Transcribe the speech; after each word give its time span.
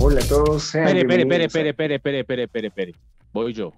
Hola 0.00 0.20
a 0.20 0.28
todos. 0.28 0.72
Pere, 0.72 1.04
pere, 1.04 1.26
pere, 1.26 1.48
pere, 1.48 1.74
pere, 1.74 2.00
pere, 2.00 2.24
pere, 2.24 2.48
pere, 2.48 2.70
pere. 2.72 2.94
Voy 3.32 3.52
yo. 3.52 3.72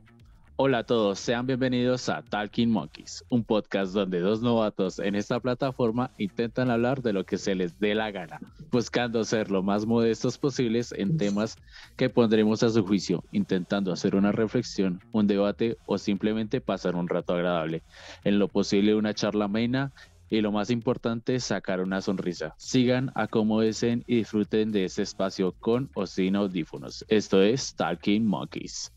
Hola 0.59 0.79
a 0.79 0.85
todos, 0.85 1.19
sean 1.19 1.47
bienvenidos 1.47 2.09
a 2.09 2.23
Talking 2.23 2.71
Monkeys, 2.71 3.23
un 3.29 3.45
podcast 3.45 3.93
donde 3.93 4.21
dos 4.21 4.41
novatos 4.41 4.99
en 4.99 5.15
esta 5.15 5.39
plataforma 5.39 6.11
intentan 6.17 6.71
hablar 6.71 7.03
de 7.03 7.13
lo 7.13 7.27
que 7.27 7.37
se 7.37 7.55
les 7.55 7.79
dé 7.79 7.95
la 7.95 8.11
gana, 8.11 8.41
buscando 8.73 9.23
ser 9.25 9.51
lo 9.51 9.63
más 9.63 9.85
modestos 9.85 10.39
posibles 10.39 10.93
en 10.93 11.19
temas 11.19 11.59
que 11.99 12.09
pondremos 12.09 12.63
a 12.63 12.71
su 12.71 12.87
juicio, 12.87 13.23
intentando 13.33 13.93
hacer 13.93 14.17
una 14.17 14.33
reflexión, 14.33 15.03
un 15.13 15.27
debate 15.27 15.77
o 15.85 15.99
simplemente 15.99 16.63
pasar 16.63 16.97
un 16.97 17.07
rato 17.07 17.35
agradable. 17.35 17.83
En 18.25 18.39
lo 18.39 18.49
posible 18.49 18.95
una 18.95 19.13
charla 19.13 19.45
amena 19.45 19.93
y 20.31 20.41
lo 20.41 20.53
más 20.53 20.71
importante, 20.71 21.39
sacar 21.39 21.83
una 21.83 22.01
sonrisa. 22.01 22.55
Sigan, 22.57 23.13
acomódense 23.15 24.03
y 24.07 24.17
disfruten 24.17 24.73
de 24.73 24.87
este 24.87 25.03
espacio 25.03 25.53
con 25.53 25.91
o 25.95 26.07
sin 26.07 26.35
audífonos. 26.35 27.05
Esto 27.09 27.43
es 27.43 27.75
Talking 27.77 28.25
Monkeys. 28.25 28.96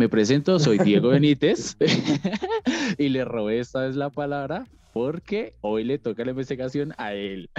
Me 0.00 0.08
presento, 0.08 0.58
soy 0.58 0.78
Diego 0.78 1.08
Benítez 1.10 1.76
y 2.96 3.10
le 3.10 3.22
robé 3.22 3.58
esta 3.58 3.82
vez 3.82 3.96
la 3.96 4.08
palabra 4.08 4.64
porque 4.94 5.52
hoy 5.60 5.84
le 5.84 5.98
toca 5.98 6.24
la 6.24 6.30
investigación 6.30 6.94
a 6.96 7.12
él. 7.12 7.50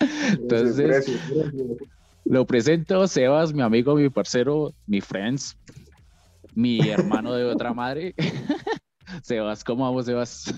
Entonces, 0.00 0.76
Gracias, 0.76 1.30
gracias. 1.30 1.76
Lo 2.24 2.44
presento, 2.44 3.06
Sebas, 3.06 3.54
mi 3.54 3.62
amigo, 3.62 3.94
mi 3.94 4.10
parcero, 4.10 4.74
mi 4.88 5.00
friends, 5.00 5.56
mi 6.56 6.80
hermano 6.90 7.32
de 7.32 7.44
otra 7.44 7.72
madre. 7.72 8.16
Sebas, 9.22 9.62
¿cómo 9.62 9.84
vamos, 9.84 10.04
Sebas? 10.04 10.52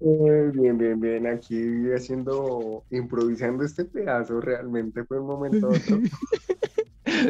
Eh, 0.00 0.50
Bien, 0.54 0.78
bien, 0.78 0.98
bien. 0.98 1.26
Aquí 1.26 1.92
haciendo, 1.94 2.84
improvisando 2.90 3.64
este 3.64 3.84
pedazo, 3.84 4.40
realmente 4.40 5.04
fue 5.04 5.20
un 5.20 5.26
momento 5.26 5.68
otro. 5.68 6.00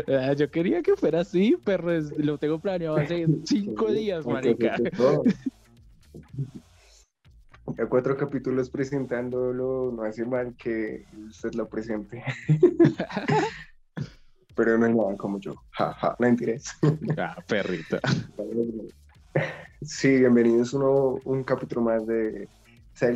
Ah, 0.08 0.32
Yo 0.34 0.50
quería 0.50 0.82
que 0.82 0.96
fuera 0.96 1.20
así, 1.20 1.56
pero 1.64 1.90
es- 1.92 2.12
lo 2.16 2.38
tengo 2.38 2.60
planeado 2.60 2.96
hace 2.96 3.26
cinco 3.44 3.90
días, 3.92 4.26
marica. 4.26 4.76
A 7.78 7.86
cuatro 7.86 8.16
capítulos 8.16 8.68
presentándolo, 8.70 9.92
no 9.92 10.02
hace 10.02 10.24
mal 10.24 10.54
que 10.56 11.06
usted 11.28 11.54
lo 11.54 11.68
presente. 11.68 12.22
Pero 14.54 14.76
no 14.76 14.84
es 14.86 14.94
nada 14.94 15.16
como 15.16 15.40
yo. 15.40 15.54
Ja, 15.70 15.94
ja, 15.94 16.14
no 16.18 16.26
mentiras. 16.26 16.64
Ah, 17.16 17.36
perrito. 17.48 17.98
Sí, 19.80 20.08
bienvenidos 20.18 20.74
a 20.74 20.76
uno, 20.76 21.22
un 21.24 21.42
capítulo 21.42 21.80
más 21.80 22.06
de 22.06 22.50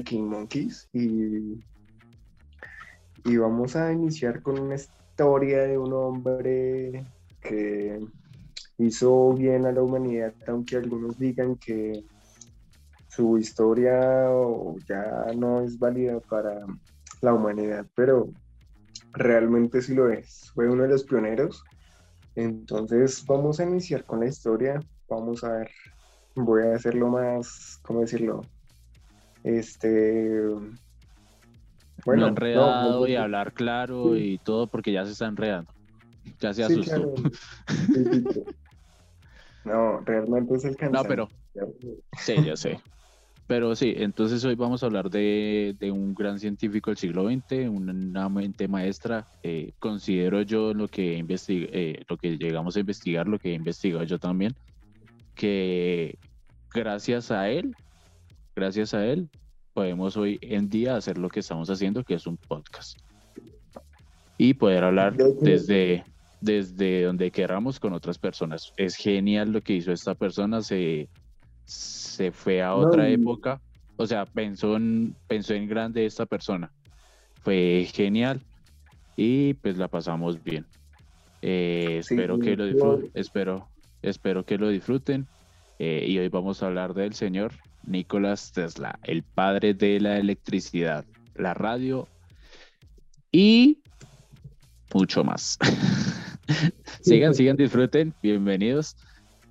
King 0.04 0.22
Monkeys 0.22 0.88
y, 0.94 1.62
y 3.24 3.36
vamos 3.36 3.76
a 3.76 3.92
iniciar 3.92 4.40
con 4.40 4.58
una 4.58 4.76
historia 5.16 5.62
de 5.62 5.78
un 5.78 5.94
hombre 5.94 7.06
que 7.40 7.98
hizo 8.76 9.32
bien 9.32 9.64
a 9.64 9.72
la 9.72 9.82
humanidad, 9.82 10.34
aunque 10.46 10.76
algunos 10.76 11.18
digan 11.18 11.56
que 11.56 12.04
su 13.08 13.38
historia 13.38 14.28
ya 14.86 15.32
no 15.34 15.62
es 15.62 15.78
válida 15.78 16.20
para 16.20 16.66
la 17.22 17.32
humanidad, 17.32 17.86
pero 17.94 18.28
realmente 19.14 19.80
sí 19.80 19.94
lo 19.94 20.10
es. 20.10 20.50
Fue 20.54 20.68
uno 20.68 20.82
de 20.82 20.90
los 20.90 21.04
pioneros. 21.04 21.64
Entonces 22.34 23.24
vamos 23.24 23.58
a 23.58 23.64
iniciar 23.64 24.04
con 24.04 24.20
la 24.20 24.26
historia. 24.26 24.78
Vamos 25.08 25.42
a 25.44 25.52
ver, 25.52 25.70
voy 26.34 26.62
a 26.64 26.74
hacerlo 26.74 27.08
más, 27.08 27.78
¿cómo 27.80 28.00
decirlo? 28.02 28.42
Este, 29.44 30.42
Bueno, 32.06 32.22
no, 32.22 32.28
enredado 32.28 33.00
no, 33.00 33.08
y 33.08 33.16
hablar 33.16 33.52
claro 33.52 34.14
Sí. 34.16 34.22
y 34.34 34.38
todo 34.38 34.66
porque 34.68 34.92
ya 34.92 35.04
se 35.04 35.12
está 35.12 35.26
enredando. 35.26 35.72
Ya 36.40 36.54
se 36.54 36.64
sí, 36.64 36.72
asustó. 36.72 37.14
claro. 37.14 37.14
No, 39.64 40.00
realmente 40.02 40.54
es 40.54 40.64
el 40.64 40.70
No, 40.72 40.76
cansancio. 40.76 41.08
pero 41.08 41.28
sí, 42.18 42.34
ya 42.44 42.56
sé. 42.56 42.80
Pero 43.48 43.74
sí, 43.74 43.94
entonces 43.96 44.44
hoy 44.44 44.54
vamos 44.54 44.82
a 44.82 44.86
hablar 44.86 45.10
de, 45.10 45.74
de 45.78 45.90
un 45.90 46.14
gran 46.14 46.38
científico 46.38 46.90
del 46.90 46.98
siglo 46.98 47.28
XX, 47.28 47.68
una 47.68 48.28
mente 48.28 48.68
maestra. 48.68 49.26
eh, 49.42 49.72
considero 49.80 50.42
yo 50.42 50.72
lo 50.72 50.86
que 50.88 51.18
eh, 51.28 52.04
lo 52.08 52.16
que 52.16 52.38
llegamos 52.38 52.76
a 52.76 52.80
investigar, 52.80 53.26
lo 53.26 53.38
que 53.38 53.50
he 53.50 53.54
investigado 53.54 54.04
yo 54.04 54.18
también, 54.18 54.52
que 55.34 56.16
gracias 56.72 57.30
a 57.30 57.48
él, 57.50 57.74
gracias 58.54 58.94
a 58.94 59.04
él, 59.06 59.28
podemos 59.76 60.16
hoy 60.16 60.38
en 60.40 60.70
día 60.70 60.96
hacer 60.96 61.18
lo 61.18 61.28
que 61.28 61.40
estamos 61.40 61.68
haciendo, 61.68 62.02
que 62.02 62.14
es 62.14 62.26
un 62.26 62.38
podcast. 62.38 62.98
Y 64.38 64.54
poder 64.54 64.84
hablar 64.84 65.14
desde, 65.14 66.02
desde 66.40 67.02
donde 67.02 67.30
queramos 67.30 67.78
con 67.78 67.92
otras 67.92 68.16
personas. 68.16 68.72
Es 68.78 68.96
genial 68.96 69.52
lo 69.52 69.60
que 69.60 69.74
hizo 69.74 69.92
esta 69.92 70.14
persona, 70.14 70.62
se, 70.62 71.10
se 71.66 72.32
fue 72.32 72.62
a 72.62 72.74
otra 72.74 73.06
época, 73.10 73.60
o 73.98 74.06
sea, 74.06 74.24
pensó 74.24 74.76
en, 74.76 75.14
pensó 75.28 75.52
en 75.52 75.68
grande 75.68 76.06
esta 76.06 76.24
persona. 76.24 76.72
Fue 77.42 77.86
genial 77.92 78.40
y 79.14 79.52
pues 79.54 79.76
la 79.76 79.88
pasamos 79.88 80.42
bien. 80.42 80.64
Eh, 81.42 82.00
Sí, 82.02 82.14
espero 82.14 82.38
que 82.38 82.56
lo 82.56 82.64
disfruten, 82.64 83.10
espero, 83.12 83.68
espero 84.00 84.42
que 84.46 84.56
lo 84.56 84.70
disfruten. 84.70 85.26
Eh, 85.78 86.06
y 86.08 86.16
hoy 86.16 86.30
vamos 86.30 86.62
a 86.62 86.68
hablar 86.68 86.94
del 86.94 87.12
señor 87.12 87.52
Nicolás 87.86 88.52
Tesla, 88.52 88.98
el 89.04 89.22
padre 89.22 89.74
de 89.74 90.00
la 90.00 90.16
electricidad, 90.18 91.04
la 91.34 91.54
radio 91.54 92.08
y 93.32 93.82
mucho 94.92 95.24
más. 95.24 95.58
sigan, 97.02 97.34
sigan, 97.34 97.56
disfruten, 97.56 98.14
bienvenidos. 98.22 98.96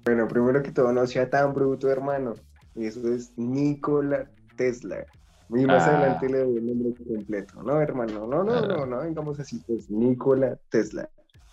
Bueno, 0.06 0.28
primero 0.28 0.62
que 0.62 0.72
todo, 0.72 0.92
no 0.92 1.06
sea 1.08 1.30
tan 1.30 1.54
bruto, 1.54 1.90
hermano. 1.90 2.34
Eso 2.76 3.14
es 3.14 3.32
Nikola 3.38 4.30
Tesla. 4.58 5.06
Y 5.50 5.66
más 5.66 5.84
Ah. 5.84 5.98
adelante 5.98 6.30
le 6.30 6.40
doy 6.40 6.58
el 6.58 6.66
nombre 6.66 6.94
completo. 7.08 7.64
No, 7.64 7.80
hermano, 7.80 8.28
no, 8.28 8.44
no, 8.44 8.54
Ah. 8.54 8.68
no, 8.68 8.86
no, 8.86 8.98
vengamos 9.02 9.40
así, 9.40 9.62
pues 9.66 9.90
Nikola 9.90 10.58
Tesla. 10.70 11.10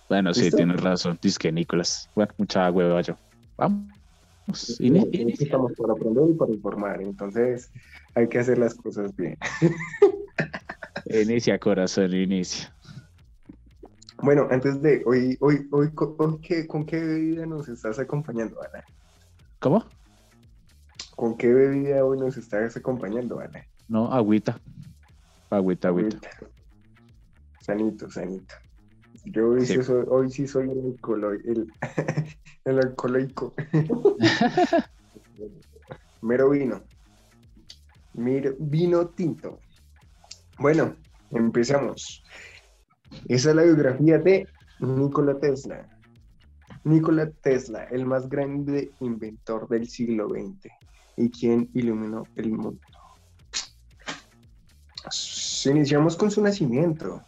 Bueno, 0.09 0.35
sí, 0.35 0.51
tienes 0.51 0.81
razón, 0.83 1.19
dice 1.23 1.39
que 1.39 1.53
Nicolás. 1.53 2.11
Bueno, 2.15 2.33
mucha 2.37 2.71
hueva 2.71 3.01
yo. 3.03 3.17
Vamos. 3.57 3.91
Nosotros 4.47 4.81
inicia. 5.13 5.45
Estamos 5.45 5.73
para 5.77 5.93
aprender 5.93 6.31
y 6.31 6.35
para 6.35 6.53
informar, 6.53 7.03
entonces 7.03 7.71
hay 8.15 8.29
que 8.29 8.39
hacer 8.39 8.59
las 8.59 8.75
cosas 8.75 9.15
bien. 9.17 9.37
Inicia, 11.07 11.59
corazón, 11.59 12.15
inicia. 12.15 12.75
Bueno, 14.23 14.47
antes 14.51 14.81
de 14.81 15.03
hoy, 15.05 15.37
hoy, 15.41 15.69
hoy, 15.73 15.93
co- 15.93 16.15
hoy 16.19 16.39
¿qué- 16.41 16.67
¿con 16.67 16.87
qué 16.87 17.01
bebida 17.01 17.45
nos 17.45 17.69
estás 17.69 17.99
acompañando, 17.99 18.57
Ana? 18.63 18.85
¿Cómo? 19.59 19.85
¿Con 21.17 21.37
qué 21.37 21.53
bebida 21.53 22.05
hoy 22.05 22.19
nos 22.19 22.37
estás 22.37 22.77
acompañando, 22.77 23.41
Ana? 23.41 23.67
No, 23.89 24.13
agüita. 24.13 24.61
Agüita, 25.51 25.89
agüita. 25.89 26.31
Sanito, 27.61 28.11
sanito. 28.11 28.55
Yo 29.25 29.51
hoy 29.51 29.65
sí, 29.65 29.83
soy, 29.83 30.05
hoy 30.09 30.31
sí 30.31 30.47
soy 30.47 30.71
el, 30.71 30.79
alcoholo- 30.79 31.33
el, 31.33 31.67
el 32.65 32.79
alcohólico. 32.79 33.55
Mero 36.23 36.51
vino. 36.51 36.83
Miro, 38.15 38.55
vino 38.59 39.09
tinto. 39.09 39.59
Bueno, 40.59 40.97
empezamos. 41.31 42.23
Esa 43.29 43.51
es 43.51 43.57
la 43.57 43.63
biografía 43.63 44.19
de 44.19 44.47
Nikola 44.81 45.39
Tesla. 45.39 45.89
Nikola 46.85 47.31
Tesla, 47.43 47.85
el 47.85 48.07
más 48.07 48.29
grande 48.29 48.91
inventor 49.01 49.69
del 49.69 49.89
siglo 49.89 50.29
XX 50.29 50.69
y 51.17 51.31
quien 51.31 51.71
iluminó 51.75 52.25
el 52.37 52.51
mundo. 52.51 52.81
Iniciamos 55.65 56.17
con 56.17 56.31
su 56.31 56.43
nacimiento. 56.43 57.23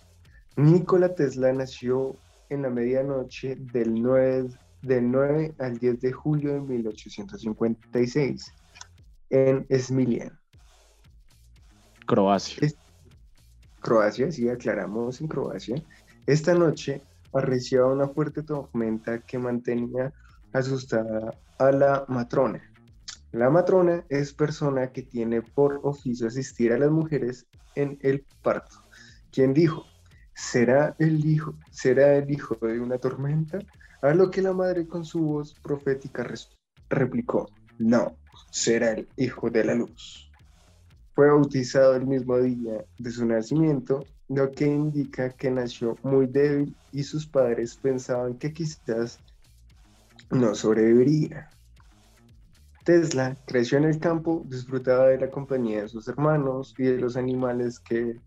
Nikola 0.56 1.14
Tesla 1.14 1.52
nació 1.52 2.14
en 2.48 2.62
la 2.62 2.70
medianoche 2.70 3.56
del 3.56 4.00
9, 4.00 4.50
del 4.82 5.10
9 5.10 5.54
al 5.58 5.78
10 5.78 6.00
de 6.00 6.12
julio 6.12 6.54
de 6.54 6.60
1856 6.60 8.52
en 9.30 9.66
Smiljan, 9.76 10.38
Croacia. 12.06 12.68
Croacia, 13.80 14.30
sí, 14.30 14.48
aclaramos 14.48 15.20
en 15.20 15.28
Croacia. 15.28 15.82
Esta 16.26 16.54
noche 16.54 17.02
arreciaba 17.32 17.92
una 17.92 18.08
fuerte 18.08 18.42
tormenta 18.42 19.18
que 19.20 19.38
mantenía 19.38 20.12
asustada 20.52 21.34
a 21.58 21.72
la 21.72 22.04
matrona. 22.08 22.62
La 23.32 23.50
matrona 23.50 24.04
es 24.08 24.32
persona 24.32 24.92
que 24.92 25.02
tiene 25.02 25.42
por 25.42 25.80
oficio 25.82 26.28
asistir 26.28 26.72
a 26.72 26.78
las 26.78 26.90
mujeres 26.90 27.46
en 27.74 27.98
el 28.02 28.24
parto. 28.42 28.76
¿Quién 29.32 29.52
dijo? 29.52 29.84
¿Será 30.34 30.96
el 30.98 31.24
hijo, 31.24 31.54
será 31.70 32.16
el 32.16 32.30
hijo 32.30 32.56
de 32.60 32.80
una 32.80 32.98
tormenta? 32.98 33.58
A 34.02 34.12
lo 34.14 34.30
que 34.30 34.42
la 34.42 34.52
madre 34.52 34.86
con 34.86 35.04
su 35.04 35.20
voz 35.20 35.54
profética 35.54 36.26
replicó, 36.90 37.48
no, 37.78 38.16
será 38.50 38.92
el 38.92 39.08
hijo 39.16 39.48
de 39.48 39.64
la 39.64 39.74
luz. 39.74 40.30
Fue 41.14 41.28
bautizado 41.30 41.94
el 41.94 42.06
mismo 42.06 42.38
día 42.38 42.84
de 42.98 43.10
su 43.10 43.24
nacimiento, 43.24 44.04
lo 44.28 44.50
que 44.50 44.66
indica 44.66 45.30
que 45.30 45.50
nació 45.50 45.96
muy 46.02 46.26
débil 46.26 46.76
y 46.92 47.04
sus 47.04 47.26
padres 47.26 47.76
pensaban 47.76 48.34
que 48.34 48.52
quizás 48.52 49.20
no 50.30 50.54
sobreviviría. 50.54 51.50
Tesla 52.84 53.36
creció 53.46 53.78
en 53.78 53.84
el 53.84 53.98
campo, 53.98 54.42
disfrutaba 54.46 55.08
de 55.08 55.18
la 55.18 55.30
compañía 55.30 55.82
de 55.82 55.88
sus 55.88 56.08
hermanos 56.08 56.74
y 56.76 56.82
de 56.82 56.98
los 56.98 57.16
animales 57.16 57.78
que 57.78 58.20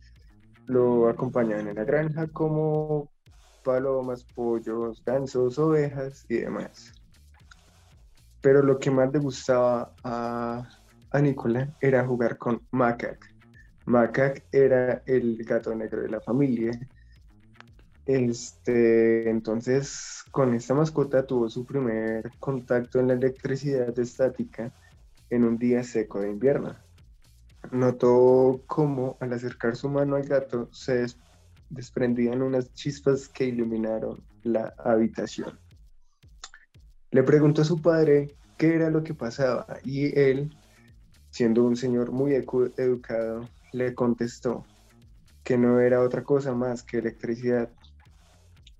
lo 0.67 1.09
acompañaban 1.09 1.67
en 1.67 1.75
la 1.75 1.83
granja, 1.83 2.27
como 2.27 3.11
palomas, 3.63 4.23
pollos, 4.23 5.03
gansos, 5.03 5.57
ovejas 5.59 6.25
y 6.29 6.37
demás. 6.37 6.93
Pero 8.41 8.61
lo 8.61 8.79
que 8.79 8.91
más 8.91 9.11
le 9.11 9.19
gustaba 9.19 9.93
a, 10.03 10.69
a 11.11 11.21
Nicola 11.21 11.75
era 11.81 12.05
jugar 12.05 12.37
con 12.37 12.61
Macac. 12.71 13.33
Macac 13.85 14.45
era 14.51 15.01
el 15.05 15.43
gato 15.43 15.73
negro 15.73 16.01
de 16.01 16.09
la 16.09 16.21
familia 16.21 16.71
este, 18.07 19.29
entonces, 19.29 20.23
con 20.31 20.53
esta 20.55 20.73
mascota 20.73 21.27
tuvo 21.27 21.49
su 21.49 21.65
primer 21.65 22.31
contacto 22.39 23.01
en 23.01 23.07
la 23.07 23.13
electricidad 23.15 23.97
estática 23.99 24.73
en 25.29 25.43
un 25.43 25.57
día 25.57 25.83
seco 25.83 26.21
de 26.21 26.29
invierno. 26.29 26.73
Notó 27.71 28.61
cómo 28.67 29.17
al 29.19 29.33
acercar 29.33 29.75
su 29.75 29.89
mano 29.89 30.15
al 30.15 30.23
gato 30.23 30.69
se 30.71 31.05
desprendían 31.69 32.41
unas 32.41 32.73
chispas 32.73 33.27
que 33.27 33.45
iluminaron 33.45 34.23
la 34.43 34.73
habitación. 34.77 35.59
Le 37.11 37.23
preguntó 37.23 37.61
a 37.61 37.65
su 37.65 37.81
padre 37.81 38.35
qué 38.57 38.75
era 38.75 38.89
lo 38.89 39.03
que 39.03 39.13
pasaba 39.13 39.65
y 39.83 40.17
él, 40.17 40.55
siendo 41.29 41.63
un 41.63 41.75
señor 41.75 42.11
muy 42.11 42.33
educado, 42.33 43.47
le 43.73 43.93
contestó 43.93 44.65
que 45.43 45.57
no 45.57 45.79
era 45.79 46.01
otra 46.01 46.23
cosa 46.23 46.53
más 46.53 46.83
que 46.83 46.97
electricidad 46.97 47.69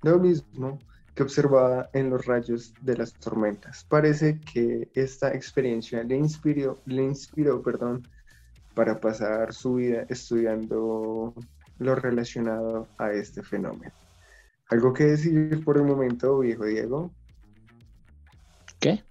lo 0.01 0.19
mismo 0.19 0.80
que 1.16 1.24
observaba 1.24 1.89
en 1.94 2.10
los 2.10 2.25
rayos 2.25 2.74
de 2.81 2.95
las 2.95 3.13
tormentas. 3.13 3.86
Parece 3.89 4.39
que 4.39 4.89
esta 4.94 5.34
experiencia 5.34 6.04
le 6.04 6.16
inspiró, 6.16 6.78
le 6.86 7.04
inspiró 7.04 7.62
perdón, 7.63 8.07
para 8.77 9.00
pasar 9.00 9.51
su 9.56 9.74
vida 9.74 10.06
estudiando 10.07 11.33
lo 11.79 11.95
relacionado 11.95 12.88
a 13.00 13.12
este 13.12 13.41
fenómeno. 13.41 13.91
¿Algo 14.69 14.94
que 14.94 15.06
decir 15.06 15.63
por 15.65 15.77
el 15.77 15.83
momento, 15.83 16.38
viejo 16.38 16.65
Diego? 16.65 17.12
¿Qué? 18.79 19.03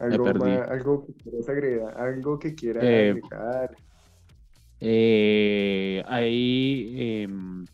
Algo, 0.00 0.26
algo 0.26 1.06
que 1.06 1.12
quieras 1.12 1.48
agregar, 1.48 2.00
algo 2.00 2.38
que 2.40 2.54
quieras 2.56 2.82
eh, 2.84 3.10
agregar. 3.10 3.76
Eh, 4.80 6.02
ahí 6.08 7.22
em, 7.22 7.64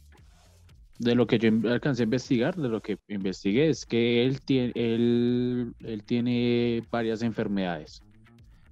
de 0.98 1.14
lo 1.14 1.26
que 1.26 1.38
yo 1.38 1.48
alcancé 1.70 2.02
a 2.02 2.04
investigar, 2.04 2.54
de 2.54 2.68
lo 2.68 2.82
que 2.82 2.98
investigué, 3.08 3.70
es 3.70 3.86
que 3.86 4.26
él 4.26 4.42
tiene, 4.42 4.72
él, 4.74 5.72
él 5.80 6.04
tiene 6.04 6.82
varias 6.90 7.22
enfermedades. 7.22 8.02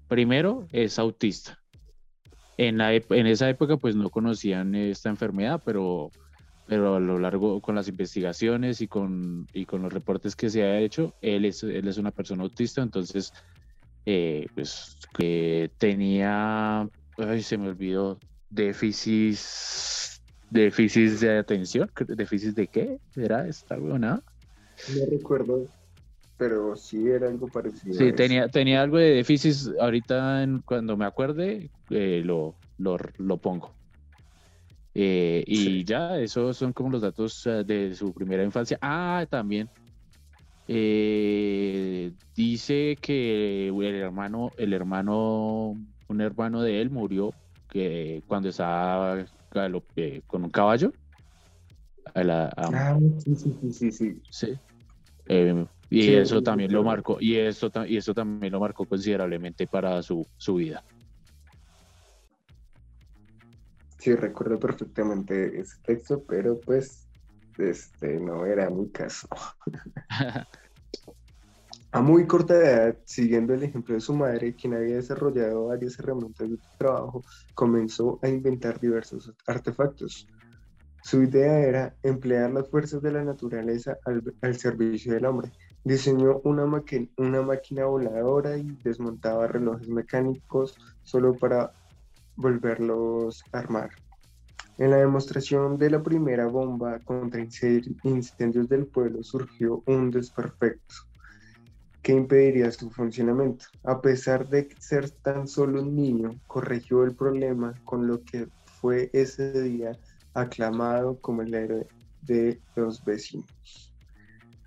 Primero, 0.08 0.66
es 0.72 0.98
autista. 0.98 1.58
En, 2.58 2.78
la, 2.78 2.94
en 2.94 3.26
esa 3.26 3.48
época, 3.48 3.76
pues 3.76 3.96
no 3.96 4.08
conocían 4.10 4.74
esta 4.74 5.10
enfermedad, 5.10 5.62
pero, 5.64 6.10
pero 6.66 6.96
a 6.96 7.00
lo 7.00 7.18
largo, 7.18 7.60
con 7.60 7.74
las 7.74 7.88
investigaciones 7.88 8.80
y 8.80 8.88
con, 8.88 9.46
y 9.52 9.66
con 9.66 9.82
los 9.82 9.92
reportes 9.92 10.34
que 10.34 10.48
se 10.48 10.62
ha 10.62 10.78
hecho, 10.78 11.14
él 11.20 11.44
es, 11.44 11.62
él 11.62 11.86
es 11.88 11.98
una 11.98 12.12
persona 12.12 12.44
autista, 12.44 12.82
entonces, 12.82 13.32
eh, 14.06 14.46
pues, 14.54 14.96
que 15.16 15.70
tenía, 15.78 16.88
ay, 17.18 17.42
se 17.42 17.58
me 17.58 17.68
olvidó, 17.68 18.18
déficit 18.48 19.36
déficit 20.50 21.18
de 21.18 21.38
atención, 21.38 21.90
déficit 22.08 22.54
de 22.54 22.68
qué 22.68 22.98
era 23.16 23.46
esta 23.48 23.76
nada 23.76 24.22
No 24.94 25.06
recuerdo, 25.10 25.66
pero 26.36 26.76
sí 26.76 27.08
era 27.08 27.28
algo 27.28 27.48
parecido. 27.48 27.94
Sí, 27.94 28.12
tenía, 28.12 28.48
tenía 28.48 28.82
algo 28.82 28.98
de 28.98 29.14
déficit, 29.14 29.74
ahorita 29.80 30.46
cuando 30.64 30.96
me 30.96 31.06
acuerde 31.06 31.70
eh, 31.90 32.22
lo, 32.24 32.56
lo, 32.78 33.36
pongo. 33.38 33.72
Eh, 34.94 35.44
y 35.46 35.84
ya, 35.84 36.18
esos 36.18 36.56
son 36.56 36.72
como 36.72 36.90
los 36.90 37.02
datos 37.02 37.46
eh, 37.46 37.62
de 37.64 37.94
su 37.94 38.12
primera 38.12 38.42
infancia. 38.42 38.76
Ah, 38.80 39.24
también. 39.30 39.68
dice 40.66 40.76
que 43.00 43.68
el 43.68 43.94
hermano, 43.94 44.50
el 44.58 44.72
hermano, 44.72 45.76
un 46.08 46.20
hermano 46.20 46.62
de 46.62 46.80
él 46.80 46.90
murió 46.90 47.32
que 47.68 48.24
cuando 48.26 48.48
estaba 48.48 49.24
con 50.26 50.44
un 50.44 50.50
caballo. 50.50 50.92
ah, 52.14 52.98
sí, 53.18 53.34
sí, 53.34 53.90
sí, 53.90 54.20
sí. 54.30 54.58
Eh, 55.28 55.66
y 55.90 56.14
eso 56.14 56.42
también 56.42 56.72
lo 56.72 56.82
marcó, 56.82 57.18
y 57.20 57.36
eso, 57.36 57.70
y 57.86 57.96
eso 57.96 58.14
también 58.14 58.52
lo 58.52 58.60
marcó 58.60 58.84
considerablemente 58.86 59.66
para 59.66 60.02
su, 60.02 60.26
su 60.36 60.54
vida. 60.56 60.84
Sí, 63.98 64.14
recuerdo 64.14 64.58
perfectamente 64.58 65.60
ese 65.60 65.76
texto, 65.82 66.22
pero 66.26 66.60
pues 66.60 67.08
este 67.58 68.20
no 68.20 68.46
era 68.46 68.70
mi 68.70 68.90
caso. 68.90 69.28
A 71.92 72.02
muy 72.02 72.26
corta 72.26 72.54
edad, 72.54 72.98
siguiendo 73.06 73.54
el 73.54 73.62
ejemplo 73.62 73.94
de 73.94 74.02
su 74.02 74.12
madre, 74.14 74.54
quien 74.54 74.74
había 74.74 74.96
desarrollado 74.96 75.68
varias 75.68 75.98
herramientas 75.98 76.50
de 76.50 76.58
trabajo, 76.76 77.24
comenzó 77.54 78.18
a 78.22 78.28
inventar 78.28 78.78
diversos 78.78 79.32
artefactos. 79.46 80.28
Su 81.02 81.22
idea 81.22 81.58
era 81.60 81.96
emplear 82.02 82.50
las 82.50 82.68
fuerzas 82.68 83.00
de 83.00 83.12
la 83.12 83.24
naturaleza 83.24 83.96
al, 84.04 84.58
servicio 84.58 85.14
del 85.14 85.24
hombre. 85.24 85.50
Diseñó 85.86 86.40
una, 86.42 86.66
máquina 86.66 87.84
voladora 87.84 88.58
y 88.58 88.76
desmontaba 88.82 89.46
relojes 89.46 89.88
mecánicos 89.88 90.76
solo 91.04 91.32
para 91.36 91.70
volverlos 92.34 93.44
a 93.52 93.58
armar. 93.60 93.90
En 94.78 94.90
la 94.90 94.96
demostración 94.96 95.78
de 95.78 95.90
la 95.90 96.02
primera 96.02 96.48
bomba 96.48 96.98
contra 97.04 97.40
incendios 97.40 98.68
del 98.68 98.86
pueblo 98.86 99.22
surgió 99.22 99.84
un 99.86 100.10
desperfecto 100.10 100.96
que 102.02 102.14
impediría 102.14 102.72
su 102.72 102.90
funcionamiento. 102.90 103.66
A 103.84 104.00
pesar 104.00 104.48
de 104.48 104.68
ser 104.80 105.08
tan 105.10 105.46
solo 105.46 105.82
un 105.82 105.94
niño, 105.94 106.32
corrigió 106.48 107.04
el 107.04 107.14
problema 107.14 107.74
con 107.84 108.08
lo 108.08 108.24
que 108.24 108.48
fue 108.80 109.08
ese 109.12 109.62
día 109.62 109.96
aclamado 110.34 111.20
como 111.20 111.42
el 111.42 111.54
héroe 111.54 111.86
de 112.22 112.60
los 112.74 113.04
vecinos. 113.04 113.85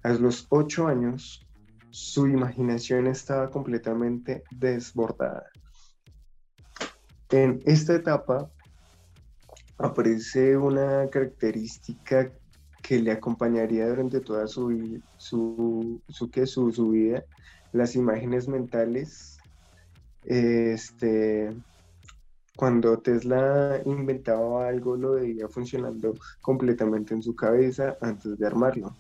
A 0.04 0.14
los 0.14 0.48
ocho 0.50 0.88
años, 0.88 1.46
su 1.90 2.28
imaginación 2.28 3.08
estaba 3.08 3.50
completamente 3.50 4.44
desbordada. 4.52 5.50
En 7.30 7.62
esta 7.66 7.96
etapa 7.96 8.50
aparece 9.78 10.58
una 10.58 11.10
característica 11.10 12.32
que 12.82 13.00
le 13.00 13.12
acompañaría 13.12 13.88
durante 13.88 14.20
toda 14.20 14.48
su, 14.48 15.02
su, 15.18 16.02
su, 16.08 16.30
su, 16.46 16.72
su 16.72 16.90
vida, 16.90 17.24
las 17.72 17.96
imágenes 17.96 18.48
mentales. 18.48 19.38
Este, 20.24 21.56
cuando 22.56 23.00
Tesla 23.00 23.82
inventaba 23.86 24.68
algo, 24.68 24.96
lo 24.96 25.12
veía 25.12 25.48
funcionando 25.48 26.14
completamente 26.42 27.14
en 27.14 27.22
su 27.22 27.36
cabeza 27.36 27.98
antes 28.02 28.38
de 28.38 28.48
armarlo. 28.48 28.96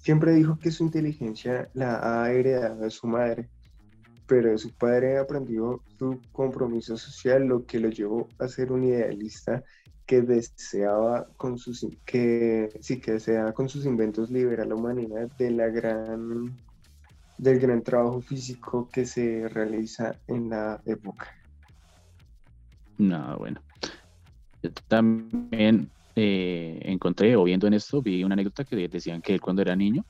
Siempre 0.00 0.32
dijo 0.32 0.58
que 0.58 0.70
su 0.70 0.84
inteligencia 0.84 1.68
la 1.74 2.22
ha 2.22 2.32
heredado 2.32 2.80
de 2.80 2.90
su 2.90 3.06
madre, 3.06 3.50
pero 4.26 4.50
de 4.50 4.58
su 4.58 4.72
padre 4.72 5.18
aprendió 5.18 5.82
su 5.98 6.18
compromiso 6.32 6.96
social, 6.96 7.44
lo 7.44 7.66
que 7.66 7.78
lo 7.78 7.90
llevó 7.90 8.26
a 8.38 8.48
ser 8.48 8.72
un 8.72 8.84
idealista 8.84 9.62
que 10.06 10.22
deseaba 10.22 11.28
con 11.36 11.58
sus 11.58 11.86
que 12.04 12.70
sí 12.80 12.98
que 12.98 13.12
deseaba 13.12 13.52
con 13.52 13.68
sus 13.68 13.84
inventos 13.84 14.30
liberar 14.30 14.66
a 14.66 14.68
la 14.70 14.74
humanidad 14.74 15.30
de 15.38 15.50
la 15.50 15.68
gran 15.68 16.56
del 17.38 17.60
gran 17.60 17.82
trabajo 17.82 18.20
físico 18.20 18.88
que 18.90 19.04
se 19.04 19.48
realiza 19.48 20.16
en 20.26 20.50
la 20.50 20.80
época. 20.86 21.28
No, 22.98 23.36
bueno. 23.38 23.60
También 24.88 25.90
eh, 26.20 26.80
encontré, 26.84 27.36
o 27.36 27.44
viendo 27.44 27.66
en 27.66 27.74
esto, 27.74 28.02
vi 28.02 28.24
una 28.24 28.34
anécdota 28.34 28.64
que 28.64 28.88
decían 28.88 29.22
que 29.22 29.34
él 29.34 29.40
cuando 29.40 29.62
era 29.62 29.76
niño 29.76 30.04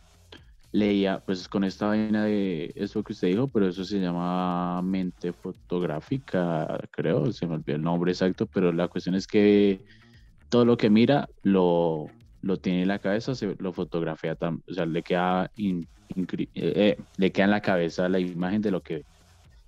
leía, 0.72 1.22
pues 1.24 1.48
con 1.48 1.64
esta 1.64 1.86
vaina 1.88 2.24
de 2.24 2.72
eso 2.76 3.02
que 3.02 3.12
usted 3.12 3.28
dijo, 3.28 3.48
pero 3.48 3.68
eso 3.68 3.84
se 3.84 3.98
llama 3.98 4.82
mente 4.82 5.32
fotográfica, 5.32 6.78
creo, 6.92 7.32
se 7.32 7.46
me 7.46 7.54
olvidó 7.54 7.76
el 7.76 7.82
nombre 7.82 8.12
exacto, 8.12 8.46
pero 8.46 8.72
la 8.72 8.88
cuestión 8.88 9.14
es 9.14 9.26
que 9.26 9.84
todo 10.48 10.64
lo 10.64 10.76
que 10.76 10.90
mira 10.90 11.28
lo, 11.42 12.08
lo 12.42 12.56
tiene 12.58 12.82
en 12.82 12.88
la 12.88 12.98
cabeza, 13.00 13.34
se 13.34 13.56
lo 13.58 13.72
fotografía, 13.72 14.36
o 14.40 14.74
sea, 14.74 14.86
le 14.86 15.02
queda, 15.02 15.50
eh, 15.56 15.86
eh, 16.54 16.96
le 17.16 17.32
queda 17.32 17.44
en 17.46 17.50
la 17.50 17.62
cabeza 17.62 18.08
la 18.08 18.20
imagen 18.20 18.62
de 18.62 18.70
lo 18.70 18.80
que 18.82 19.04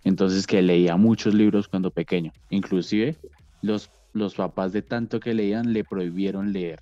Entonces 0.04 0.46
que 0.46 0.62
leía 0.62 0.96
muchos 0.96 1.34
libros 1.34 1.68
cuando 1.68 1.90
pequeño. 1.90 2.32
Inclusive 2.50 3.18
los, 3.62 3.90
los 4.12 4.34
papás 4.34 4.72
de 4.72 4.82
tanto 4.82 5.20
que 5.20 5.34
leían 5.34 5.72
le 5.72 5.84
prohibieron 5.84 6.52
leer. 6.52 6.80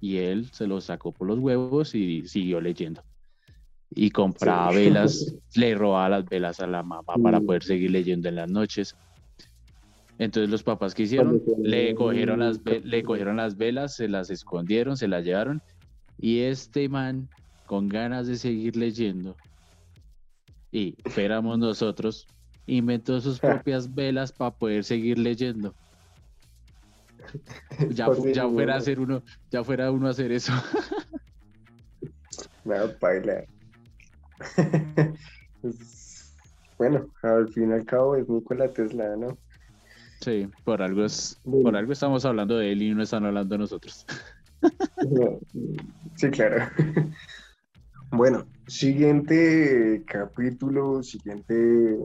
Y 0.00 0.18
él 0.18 0.48
se 0.52 0.66
los 0.66 0.84
sacó 0.84 1.12
por 1.12 1.28
los 1.28 1.38
huevos 1.38 1.94
y 1.94 2.26
siguió 2.26 2.60
leyendo. 2.60 3.02
Y 3.90 4.10
compraba 4.10 4.72
velas, 4.72 5.34
le 5.54 5.74
robaba 5.74 6.08
las 6.08 6.24
velas 6.24 6.60
a 6.60 6.66
la 6.66 6.82
mamá 6.82 7.14
para 7.22 7.40
poder 7.40 7.62
seguir 7.62 7.90
leyendo 7.90 8.28
en 8.28 8.36
las 8.36 8.50
noches. 8.50 8.96
Entonces 10.18 10.50
los 10.50 10.62
papás 10.62 10.94
que 10.94 11.04
hicieron, 11.04 11.42
le 11.62 11.94
cogieron, 11.94 12.40
las, 12.40 12.60
le 12.64 13.02
cogieron 13.02 13.36
las 13.36 13.56
velas, 13.56 13.96
se 13.96 14.08
las 14.08 14.30
escondieron, 14.30 14.96
se 14.96 15.08
las 15.08 15.24
llevaron. 15.24 15.62
Y 16.18 16.40
este 16.40 16.88
man, 16.88 17.28
con 17.66 17.88
ganas 17.88 18.26
de 18.26 18.36
seguir 18.36 18.76
leyendo, 18.76 19.36
y 20.72 20.96
esperamos 21.04 21.58
nosotros, 21.58 22.26
inventó 22.66 23.20
sus 23.20 23.38
propias 23.40 23.94
velas 23.94 24.32
para 24.32 24.50
poder 24.50 24.84
seguir 24.84 25.18
leyendo. 25.18 25.74
Ya, 27.90 28.08
ya 28.32 28.48
fuera 28.48 28.74
a 28.74 28.78
hacer 28.78 29.00
uno, 29.00 29.22
ya 29.50 29.64
fuera 29.64 29.90
uno 29.90 30.06
a 30.08 30.10
hacer 30.10 30.32
eso. 30.32 30.52
No, 32.64 32.74
baila. 33.00 33.44
bueno, 36.78 37.10
al 37.22 37.48
fin 37.52 37.70
y 37.70 37.72
al 37.72 37.84
cabo 37.84 38.14
es 38.16 38.26
la 38.56 38.68
Tesla, 38.68 39.16
¿no? 39.16 39.36
Sí, 40.20 40.48
por 40.64 40.80
algo 40.80 41.04
es, 41.04 41.40
por 41.42 41.76
algo 41.76 41.92
estamos 41.92 42.24
hablando 42.24 42.56
de 42.56 42.70
él 42.70 42.82
y 42.82 42.94
no 42.94 43.02
están 43.02 43.26
hablando 43.26 43.54
de 43.54 43.58
nosotros. 43.58 44.06
Sí, 46.14 46.30
claro. 46.30 46.70
Bueno, 48.12 48.46
siguiente 48.68 50.04
capítulo, 50.06 51.02
siguiente, 51.02 51.98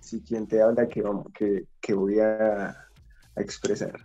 siguiente 0.00 0.60
habla 0.60 0.88
que, 0.88 1.00
vamos, 1.00 1.28
que, 1.32 1.94
voy 1.94 2.18
a, 2.20 2.76
a, 3.36 3.40
expresar. 3.40 4.00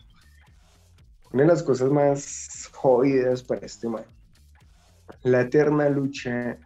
Una 1.31 1.43
de 1.43 1.49
las 1.49 1.63
cosas 1.63 1.89
más 1.89 2.69
jodidas 2.73 3.41
para 3.43 3.65
este 3.65 3.87
man, 3.87 4.03
la 5.23 5.41
eterna 5.41 5.89
lucha 5.89 6.57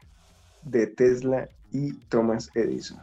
de 0.64 0.88
Tesla 0.88 1.48
y 1.72 1.94
Thomas 2.10 2.50
Edison. 2.56 3.00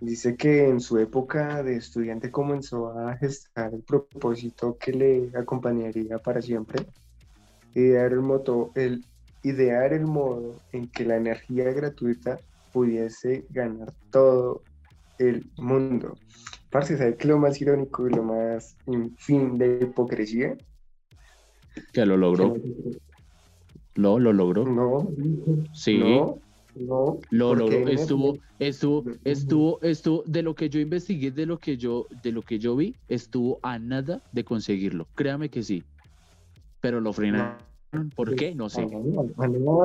Dice 0.00 0.36
que 0.36 0.68
en 0.68 0.80
su 0.80 0.98
época 0.98 1.62
de 1.62 1.76
estudiante 1.76 2.32
comenzó 2.32 2.98
a 2.98 3.16
gestar 3.16 3.72
el 3.72 3.82
propósito 3.82 4.76
que 4.76 4.92
le 4.92 5.30
acompañaría 5.38 6.18
para 6.18 6.42
siempre, 6.42 6.84
idear 7.74 8.12
el, 8.12 8.20
moto, 8.20 8.72
el 8.74 9.04
idear 9.44 9.92
el 9.92 10.06
modo 10.06 10.56
en 10.72 10.88
que 10.88 11.04
la 11.04 11.16
energía 11.16 11.70
gratuita 11.72 12.38
pudiese 12.72 13.44
ganar 13.50 13.92
todo 14.10 14.62
el 15.18 15.48
mundo. 15.56 16.16
Parce, 16.72 16.96
¿sabes 16.96 17.16
qué 17.16 17.28
lo 17.28 17.38
más 17.38 17.60
irónico 17.60 18.08
y 18.08 18.14
lo 18.14 18.22
más, 18.22 18.78
en 18.86 19.14
fin, 19.18 19.58
de 19.58 19.80
hipocresía? 19.82 20.56
Que 21.92 22.06
lo 22.06 22.16
logró. 22.16 22.56
No, 23.94 24.18
lo 24.18 24.32
logró. 24.32 24.64
No. 24.64 25.06
Sí. 25.74 25.98
No. 25.98 26.38
No, 26.74 27.18
lo 27.30 27.54
logró, 27.54 27.86
estuvo, 27.88 28.38
estuvo, 28.58 29.04
estuvo, 29.24 29.78
estuvo, 29.82 30.22
de 30.24 30.42
lo 30.42 30.54
que 30.54 30.70
yo 30.70 30.80
investigué, 30.80 31.30
de 31.30 31.44
lo 31.44 31.58
que 31.58 31.76
yo, 31.76 32.06
de 32.22 32.32
lo 32.32 32.40
que 32.40 32.58
yo 32.58 32.74
vi, 32.74 32.96
estuvo 33.08 33.60
a 33.62 33.78
nada 33.78 34.22
de 34.32 34.42
conseguirlo. 34.42 35.06
Créame 35.14 35.50
que 35.50 35.62
sí. 35.62 35.84
Pero 36.80 37.02
lo 37.02 37.12
frenaron 37.12 37.58
¿Por 38.16 38.34
qué? 38.34 38.54
No 38.54 38.70
sé. 38.70 38.86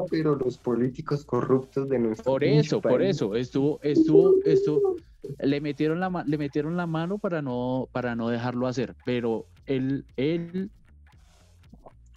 pero 0.09 0.35
los 0.35 0.57
políticos 0.57 1.25
corruptos 1.25 1.89
de 1.89 1.99
nuestro 1.99 2.31
Por 2.31 2.43
eso, 2.43 2.79
por 2.79 3.01
eso, 3.01 3.35
estuvo, 3.35 3.79
estuvo, 3.83 4.35
estuvo, 4.45 4.95
le 5.39 5.61
metieron 5.61 5.99
la 5.99 6.23
le 6.25 6.37
metieron 6.37 6.77
la 6.77 6.87
mano 6.87 7.17
para 7.17 7.41
no, 7.41 7.87
para 7.91 8.15
no 8.15 8.29
dejarlo 8.29 8.67
hacer, 8.67 8.95
pero 9.05 9.45
él, 9.65 10.05
él, 10.15 10.71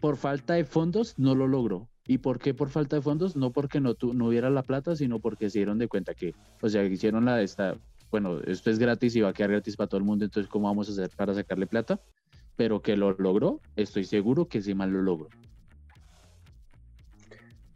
por 0.01 0.17
falta 0.17 0.55
de 0.55 0.65
fondos, 0.65 1.19
no 1.19 1.35
lo 1.35 1.47
logró. 1.47 1.89
¿Y 2.07 2.19
por 2.19 2.39
qué 2.39 2.55
por 2.55 2.71
falta 2.71 2.97
de 2.97 3.03
fondos? 3.03 3.37
No 3.37 3.53
porque 3.53 3.81
no, 3.81 3.95
no 4.15 4.27
hubiera 4.27 4.51
la 4.51 4.63
plata, 4.63 4.97
sino 4.97 5.21
porque 5.21 5.51
se 5.51 5.59
dieron 5.59 5.79
de 5.79 5.89
cuenta 5.89 6.15
que, 6.15 6.35
o 6.61 6.69
sea, 6.69 6.85
hicieron 6.85 7.25
la 7.25 7.37
de 7.37 7.45
esta, 7.45 7.77
bueno, 8.11 8.41
esto 8.41 8.71
es 8.71 8.79
gratis 8.79 9.15
y 9.15 9.21
va 9.21 9.29
a 9.29 9.33
quedar 9.33 9.51
gratis 9.51 9.77
para 9.77 9.89
todo 9.89 9.99
el 9.99 10.05
mundo, 10.05 10.25
entonces, 10.25 10.51
¿cómo 10.51 10.67
vamos 10.67 10.89
a 10.89 10.93
hacer 10.93 11.11
para 11.17 11.35
sacarle 11.35 11.67
plata? 11.67 12.01
Pero 12.57 12.83
que 12.83 12.97
lo 12.97 13.13
logró, 13.13 13.61
estoy 13.77 14.05
seguro 14.05 14.49
que 14.49 14.61
sí 14.61 14.75
mal 14.75 14.91
lo 14.91 15.03
logró. 15.03 15.29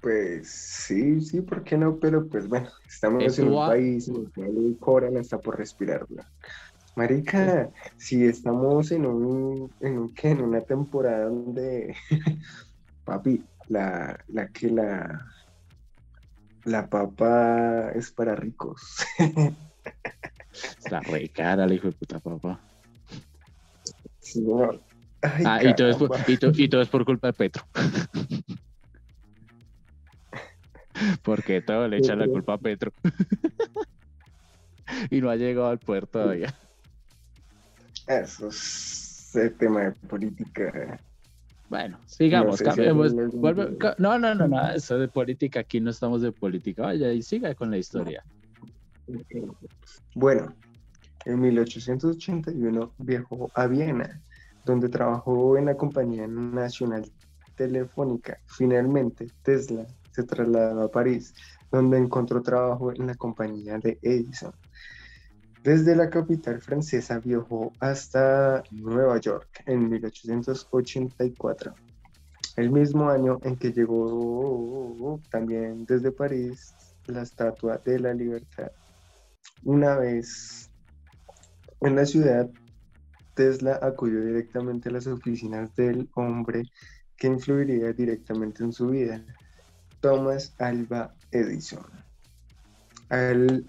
Pues 0.05 0.51
sí, 0.51 1.19
sí, 1.23 1.41
¿por 1.41 1.65
qué 1.65 1.79
no? 1.79 1.97
Pero 1.97 2.29
pues 2.29 2.47
bueno, 2.47 2.69
estamos 2.87 3.39
en 3.39 3.49
un 3.49 3.67
país 3.67 4.07
en 4.07 4.17
el 4.17 4.31
cual 4.35 4.77
cobran 4.79 5.17
hasta 5.17 5.39
por 5.39 5.57
respirar. 5.57 6.07
Marica, 6.95 7.71
si 7.97 8.23
estamos 8.27 8.93
en 8.93 9.07
un, 9.07 9.73
en 9.81 9.99
un 9.99 10.13
¿qué? 10.13 10.33
en 10.33 10.43
una 10.43 10.61
temporada 10.61 11.25
donde, 11.25 11.97
papi, 13.07 13.43
la, 13.69 14.23
la 14.29 14.49
que 14.49 14.69
la, 14.69 15.25
la 16.65 16.87
papa 16.87 17.91
es 17.95 18.11
para 18.11 18.37
ricos. 18.37 19.07
Está 20.53 21.01
re 21.01 21.31
cara 21.31 21.67
la 21.67 21.73
hijo 21.73 21.87
de 21.87 21.95
puta 21.95 22.21
papa. 22.21 22.61
Sí, 24.21 24.45
ah, 25.23 25.65
y 25.65 25.75
todo, 25.75 25.89
es 25.89 25.97
por, 25.97 26.11
y 26.29 26.69
todo 26.69 26.83
es 26.83 26.89
por 26.91 27.07
culpa 27.07 27.29
de 27.29 27.33
Petro. 27.33 27.65
Porque 31.23 31.61
todo 31.61 31.89
le 31.89 31.99
echa 31.99 32.15
la 32.15 32.27
culpa 32.27 32.55
a 32.55 32.59
Petro. 32.59 32.93
y 35.11 35.21
no 35.21 35.31
ha 35.31 35.37
llegado 35.37 35.69
al 35.69 35.79
puerto 35.79 36.21
todavía. 36.21 36.55
Eso 38.07 38.49
es 38.49 39.33
el 39.35 39.55
tema 39.55 39.83
de 39.83 39.93
política. 39.93 41.01
Bueno, 41.69 41.99
sigamos, 42.07 42.61
no 42.61 42.67
cambiemos. 42.67 43.15
no, 43.15 44.19
no, 44.19 44.35
no, 44.35 44.49
no, 44.49 44.71
eso 44.71 44.99
de 44.99 45.09
política, 45.09 45.61
aquí 45.61 45.81
no 45.81 45.91
estamos 45.91 46.23
de 46.23 46.31
política. 46.31 46.83
Vaya 46.83 47.13
y 47.13 47.23
siga 47.23 47.55
con 47.55 47.71
la 47.71 47.79
historia. 47.79 48.23
Bueno, 50.15 50.55
en 51.25 51.41
1881 51.41 52.93
viajó 52.99 53.51
a 53.55 53.67
Viena, 53.67 54.21
donde 54.65 54.89
trabajó 54.89 55.57
en 55.57 55.67
la 55.67 55.77
compañía 55.77 56.27
nacional 56.27 57.11
telefónica. 57.57 58.39
Finalmente, 58.47 59.29
Tesla 59.43 59.87
se 60.15 60.23
trasladó 60.23 60.85
a 60.85 60.91
París, 60.91 61.35
donde 61.73 61.99
encontró 61.99 62.41
trabajo 62.41 62.93
en 62.93 63.09
la 63.09 63.15
compañía 63.17 63.79
de 63.79 63.99
Edison. 64.01 64.53
Desde 65.63 65.97
la 65.97 66.09
capital 66.09 66.61
francesa 66.61 67.19
viajó 67.19 67.73
hasta 67.81 68.63
Nueva 68.71 69.19
York 69.19 69.63
en 69.67 69.89
1884, 69.89 71.75
el 72.57 72.71
mismo 72.71 73.09
año 73.11 73.39
en 73.43 73.57
que 73.57 73.73
llegó 73.73 75.21
también 75.31 75.85
desde 75.87 76.13
París 76.13 76.75
la 77.07 77.23
Estatua 77.23 77.79
de 77.79 77.99
la 77.99 78.15
Libertad. 78.15 78.71
Una 79.65 79.97
vez 79.97 80.71
en 81.81 81.97
la 81.97 82.07
ciudad, 82.07 82.49
Tesla 83.35 83.81
acudió 83.83 84.25
directamente 84.25 84.91
a 84.91 84.93
las 84.93 85.07
oficinas 85.07 85.75
del 85.75 86.09
hombre 86.15 86.63
que 87.17 87.27
influiría 87.27 87.93
directamente 87.93 88.63
en 88.63 88.73
su 88.73 88.89
vida, 88.89 89.25
Thomas 90.05 90.55
Alba 90.59 91.15
Edison. 91.31 91.83
A 93.09 93.31
él, 93.31 93.65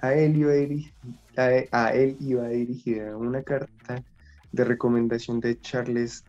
iba, 2.20 2.50
dirigida 2.50 3.16
una 3.16 3.42
carta 3.42 4.04
de 4.52 4.64
recomendación 4.66 5.40
de 5.40 5.58
Charles 5.62 6.26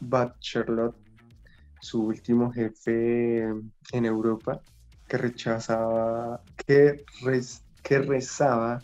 Bachelot, 0.00 0.96
su 1.78 2.04
último 2.04 2.50
jefe 2.50 3.40
en 3.92 4.04
Europa, 4.06 4.62
que 5.06 5.18
rechazaba, 5.18 6.42
que, 6.66 7.04
que 7.82 7.98
rezaba, 7.98 8.80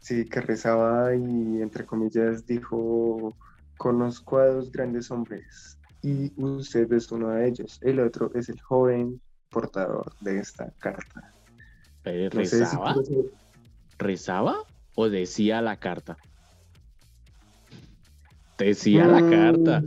sí, 0.00 0.24
que 0.24 0.40
rezaba 0.40 1.14
y 1.14 1.62
entre 1.62 1.86
comillas 1.86 2.44
dijo, 2.44 3.36
conozco 3.78 4.38
a 4.38 4.46
dos 4.46 4.72
grandes 4.72 5.12
hombres, 5.12 5.78
y 6.04 6.30
usted 6.36 6.92
es 6.92 7.10
uno 7.10 7.30
de 7.30 7.48
ellos. 7.48 7.78
El 7.80 7.98
otro 7.98 8.30
es 8.34 8.50
el 8.50 8.60
joven 8.60 9.22
portador 9.48 10.12
de 10.20 10.38
esta 10.38 10.70
carta. 10.78 11.32
¿Rezaba? 12.04 12.94
¿Rezaba 13.96 14.56
o 14.94 15.08
decía 15.08 15.62
la 15.62 15.78
carta? 15.78 16.18
Decía 18.58 19.06
la 19.06 19.30
carta. 19.30 19.82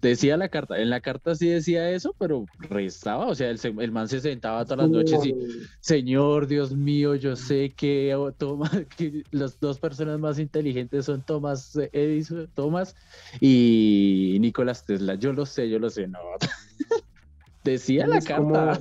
Decía 0.00 0.36
la 0.36 0.48
carta, 0.48 0.78
en 0.78 0.90
la 0.90 1.00
carta 1.00 1.34
sí 1.34 1.48
decía 1.48 1.90
eso, 1.90 2.14
pero 2.18 2.46
rezaba, 2.60 3.26
o 3.26 3.34
sea, 3.34 3.50
el, 3.50 3.92
man 3.92 4.08
se 4.08 4.20
sentaba 4.20 4.64
todas 4.64 4.78
las 4.78 4.90
noches 4.90 5.26
y, 5.26 5.34
Señor, 5.80 6.46
Dios 6.46 6.72
mío, 6.72 7.16
yo 7.16 7.34
sé 7.34 7.70
que, 7.70 8.16
que 8.96 9.24
las 9.32 9.58
dos 9.58 9.80
personas 9.80 10.20
más 10.20 10.38
inteligentes 10.38 11.06
son 11.06 11.22
Thomas 11.22 11.76
Edison, 11.92 12.48
Thomas 12.54 12.94
y 13.40 14.36
Nicolás 14.40 14.84
Tesla, 14.84 15.16
yo 15.16 15.32
lo 15.32 15.44
sé, 15.44 15.68
yo 15.68 15.80
lo 15.80 15.90
sé, 15.90 16.06
no. 16.06 16.20
decía 17.64 18.06
la 18.06 18.20
carta. 18.20 18.80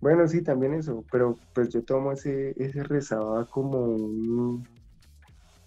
Bueno, 0.00 0.26
sí, 0.26 0.42
también 0.42 0.74
eso, 0.74 1.04
pero 1.12 1.38
pues 1.54 1.68
yo 1.68 1.82
tomo 1.82 2.12
ese, 2.12 2.54
ese 2.56 2.82
rezaba 2.82 3.44
como 3.44 3.78
un, 3.84 4.66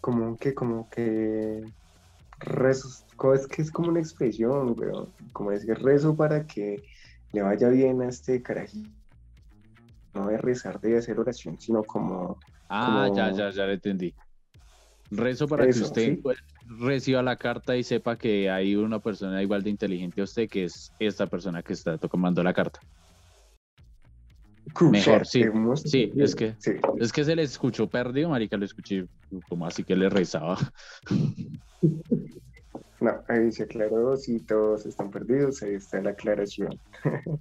como 0.01 0.37
que, 0.37 0.53
como 0.53 0.89
que 0.89 1.63
rezos, 2.39 3.05
es 3.33 3.47
que 3.47 3.61
es 3.61 3.71
como 3.71 3.89
una 3.89 3.99
expresión, 3.99 4.75
pero 4.75 5.13
como 5.33 5.51
decir 5.51 5.77
rezo 5.79 6.15
para 6.15 6.45
que 6.45 6.83
le 7.31 7.41
vaya 7.41 7.69
bien 7.69 8.01
a 8.01 8.09
este 8.09 8.41
carajito. 8.41 8.89
No 10.13 10.27
de 10.27 10.37
rezar, 10.37 10.79
de 10.79 10.97
hacer 10.97 11.19
oración, 11.19 11.59
sino 11.59 11.83
como... 11.83 12.39
Ah, 12.69 13.09
ya, 13.13 13.31
ya, 13.31 13.49
ya 13.49 13.65
lo 13.65 13.73
entendí. 13.73 14.15
Rezo 15.11 15.47
para 15.47 15.65
que 15.65 15.79
usted 15.79 16.19
reciba 16.79 17.21
la 17.21 17.35
carta 17.35 17.75
y 17.75 17.83
sepa 17.83 18.17
que 18.17 18.49
hay 18.49 18.75
una 18.75 18.99
persona 18.99 19.41
igual 19.43 19.61
de 19.61 19.69
inteligente 19.69 20.21
a 20.21 20.23
usted, 20.23 20.49
que 20.49 20.63
es 20.65 20.91
esta 20.99 21.27
persona 21.27 21.61
que 21.61 21.73
está 21.73 21.97
tomando 21.97 22.41
la 22.41 22.53
carta. 22.53 22.79
Mejor, 24.81 25.27
sí. 25.27 25.43
Sí, 25.83 26.11
es 26.17 26.35
que, 26.35 26.55
es 26.99 27.13
que 27.13 27.23
se 27.23 27.35
le 27.35 27.43
escuchó 27.43 27.87
perdido, 27.87 28.29
marica, 28.29 28.57
lo 28.57 28.65
escuché 28.65 29.05
como 29.47 29.65
así 29.65 29.83
que 29.83 29.95
le 29.95 30.09
rezaba. 30.09 30.57
No, 33.01 33.23
ahí 33.27 33.51
se 33.51 33.63
aclaró, 33.63 34.15
si 34.15 34.39
todos 34.39 34.85
están 34.85 35.11
perdidos, 35.11 35.61
ahí 35.61 35.75
está 35.75 36.01
la 36.01 36.11
aclaración. 36.11 36.79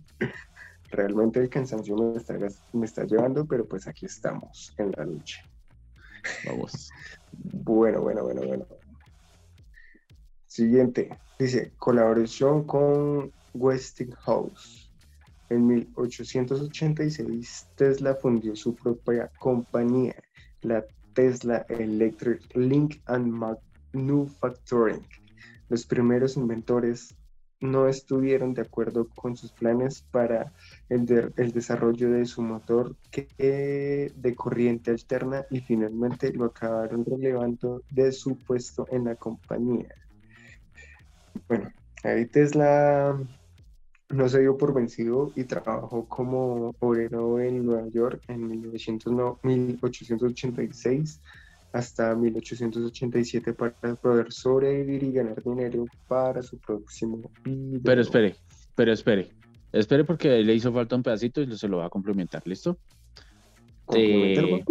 Realmente 0.90 1.40
el 1.40 1.48
cansancio 1.48 1.96
me 1.96 2.16
está, 2.16 2.36
me 2.72 2.86
está 2.86 3.04
llevando, 3.04 3.46
pero 3.46 3.64
pues 3.64 3.86
aquí 3.86 4.06
estamos 4.06 4.74
en 4.78 4.92
la 4.96 5.04
lucha. 5.04 5.42
Vamos. 6.46 6.90
Bueno, 7.32 8.00
bueno, 8.00 8.24
bueno, 8.24 8.42
bueno. 8.46 8.66
Siguiente. 10.46 11.16
Dice, 11.38 11.72
colaboración 11.78 12.64
con 12.64 13.32
Westinghouse. 13.54 14.90
En 15.50 15.66
1886, 15.66 17.68
Tesla 17.76 18.14
fundió 18.14 18.56
su 18.56 18.74
propia 18.74 19.30
compañía, 19.38 20.14
la 20.62 20.82
Tesla 21.12 21.66
Electric 21.68 22.40
Link 22.54 22.96
and 23.06 23.26
Manufacturing. 23.94 25.06
Los 25.68 25.86
primeros 25.86 26.36
inventores 26.36 27.14
no 27.60 27.86
estuvieron 27.88 28.52
de 28.52 28.62
acuerdo 28.62 29.08
con 29.14 29.36
sus 29.36 29.52
planes 29.52 30.04
para 30.10 30.52
el, 30.88 31.06
desarrollo 31.06 32.10
de 32.10 32.26
su 32.26 32.42
motor 32.42 32.96
de 33.36 34.34
corriente 34.36 34.90
alterna 34.90 35.46
y 35.50 35.60
finalmente 35.60 36.32
lo 36.32 36.46
acabaron 36.46 37.04
relevando 37.04 37.82
de 37.90 38.10
su 38.12 38.36
puesto 38.36 38.86
en 38.90 39.04
la 39.04 39.14
compañía. 39.16 39.94
Bueno, 41.48 41.72
ahí 42.02 42.26
Tesla 42.26 43.16
no 44.10 44.28
se 44.28 44.40
dio 44.40 44.58
por 44.58 44.74
vencido 44.74 45.32
y 45.34 45.44
trabajó 45.44 46.06
como 46.06 46.74
obrero 46.78 47.40
en 47.40 47.64
Nueva 47.64 47.88
York 47.88 48.22
en 48.28 48.60
1886 48.62 51.20
hasta 51.74 52.14
1887 52.14 53.52
para 53.52 53.96
poder 53.96 54.32
sobrevivir 54.32 55.02
y 55.02 55.12
ganar 55.12 55.42
dinero 55.42 55.84
para 56.06 56.40
su 56.40 56.56
próximo 56.58 57.20
video. 57.44 57.80
Pero 57.82 58.00
espere, 58.00 58.36
pero 58.76 58.92
espere. 58.92 59.32
Espere 59.72 60.04
porque 60.04 60.28
le 60.44 60.54
hizo 60.54 60.72
falta 60.72 60.94
un 60.94 61.02
pedacito 61.02 61.42
y 61.42 61.58
se 61.58 61.66
lo 61.66 61.78
va 61.78 61.86
a 61.86 61.90
complementar, 61.90 62.42
¿listo? 62.46 62.78
Eh, 63.92 64.62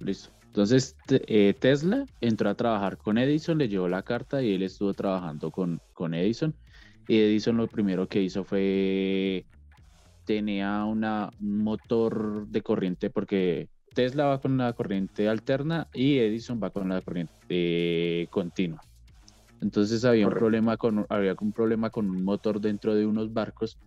listo. 0.00 0.30
Entonces 0.44 0.94
eh, 1.08 1.54
Tesla 1.58 2.04
entró 2.20 2.50
a 2.50 2.54
trabajar 2.54 2.98
con 2.98 3.16
Edison, 3.16 3.56
le 3.56 3.68
llevó 3.68 3.88
la 3.88 4.02
carta 4.02 4.42
y 4.42 4.52
él 4.52 4.62
estuvo 4.62 4.92
trabajando 4.92 5.50
con, 5.50 5.80
con 5.94 6.12
Edison. 6.12 6.54
Y 7.08 7.18
Edison 7.18 7.56
lo 7.56 7.66
primero 7.66 8.06
que 8.06 8.20
hizo 8.20 8.44
fue 8.44 9.46
tenía 10.26 10.84
una, 10.84 11.30
un 11.40 11.64
motor 11.64 12.46
de 12.46 12.60
corriente 12.60 13.08
porque 13.08 13.70
Tesla 13.94 14.26
va 14.26 14.40
con 14.40 14.56
la 14.56 14.72
corriente 14.72 15.28
alterna 15.28 15.88
y 15.92 16.18
Edison 16.18 16.60
va 16.62 16.70
con 16.70 16.88
la 16.88 17.00
corriente 17.00 18.28
continua. 18.30 18.80
Entonces 19.60 20.04
había 20.04 20.26
un 20.26 20.32
problema 20.32 20.76
con 20.76 21.06
había 21.08 21.34
un 21.40 21.52
problema 21.52 21.90
con 21.90 22.10
un 22.10 22.24
motor 22.24 22.60
dentro 22.60 22.94
de 22.94 23.06
unos 23.06 23.32
barcos 23.32 23.78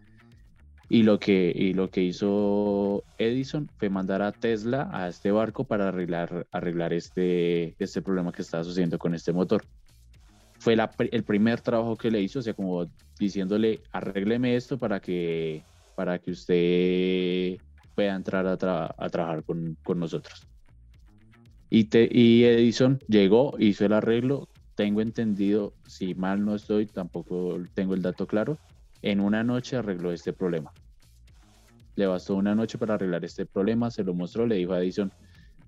y 0.88 1.04
lo 1.04 1.20
que 1.20 1.52
y 1.54 1.74
lo 1.74 1.90
que 1.90 2.04
hizo 2.04 3.04
Edison 3.18 3.70
fue 3.78 3.90
mandar 3.90 4.22
a 4.22 4.32
Tesla 4.32 4.90
a 4.94 5.10
este 5.10 5.32
barco 5.32 5.66
para 5.66 5.90
arreglar 5.90 6.48
arreglar 6.52 6.94
este 6.94 7.76
este 7.80 8.02
problema 8.02 8.32
que 8.32 8.44
estaba 8.44 8.64
sucediendo 8.64 8.98
con 8.98 9.16
este 9.16 9.34
motor. 9.34 9.64
Fue 10.60 10.78
el 11.12 11.24
primer 11.24 11.60
trabajo 11.62 11.98
que 11.98 12.10
le 12.10 12.22
hizo, 12.22 12.40
o 12.40 12.42
sea, 12.42 12.54
como 12.54 12.88
diciéndole, 13.20 13.82
arrégleme 13.92 14.56
esto 14.56 14.78
para 14.78 15.00
que 15.00 15.64
para 15.96 16.20
que 16.20 16.32
usted 16.32 17.58
pueda 17.96 18.16
entrar 18.16 18.46
a, 18.46 18.58
trabajar 18.58 19.44
con, 19.44 19.78
nosotros. 19.96 20.48
Y, 21.70 21.90
y 22.12 22.44
Edison 22.44 23.00
llegó, 23.08 23.56
hizo 23.58 23.86
el 23.86 23.94
arreglo, 23.94 24.48
tengo 24.76 25.02
entendido, 25.02 25.74
si 25.88 26.14
mal 26.14 26.44
no 26.46 26.56
estoy, 26.56 26.86
tampoco 26.86 27.58
tengo 27.74 27.94
el 27.94 28.02
dato 28.02 28.28
claro, 28.28 28.58
en 29.02 29.20
una 29.20 29.44
noche 29.44 29.78
arregló 29.78 30.12
este 30.12 30.34
problema. 30.34 30.72
Le 31.96 32.08
bastó 32.08 32.36
una 32.36 32.54
noche 32.54 32.78
para 32.78 32.96
arreglar 32.96 33.24
este 33.24 33.46
problema, 33.46 33.90
se 33.90 34.04
lo 34.04 34.14
mostró, 34.14 34.46
le 34.46 34.56
dijo 34.56 34.74
a 34.74 34.82
Edison, 34.82 35.12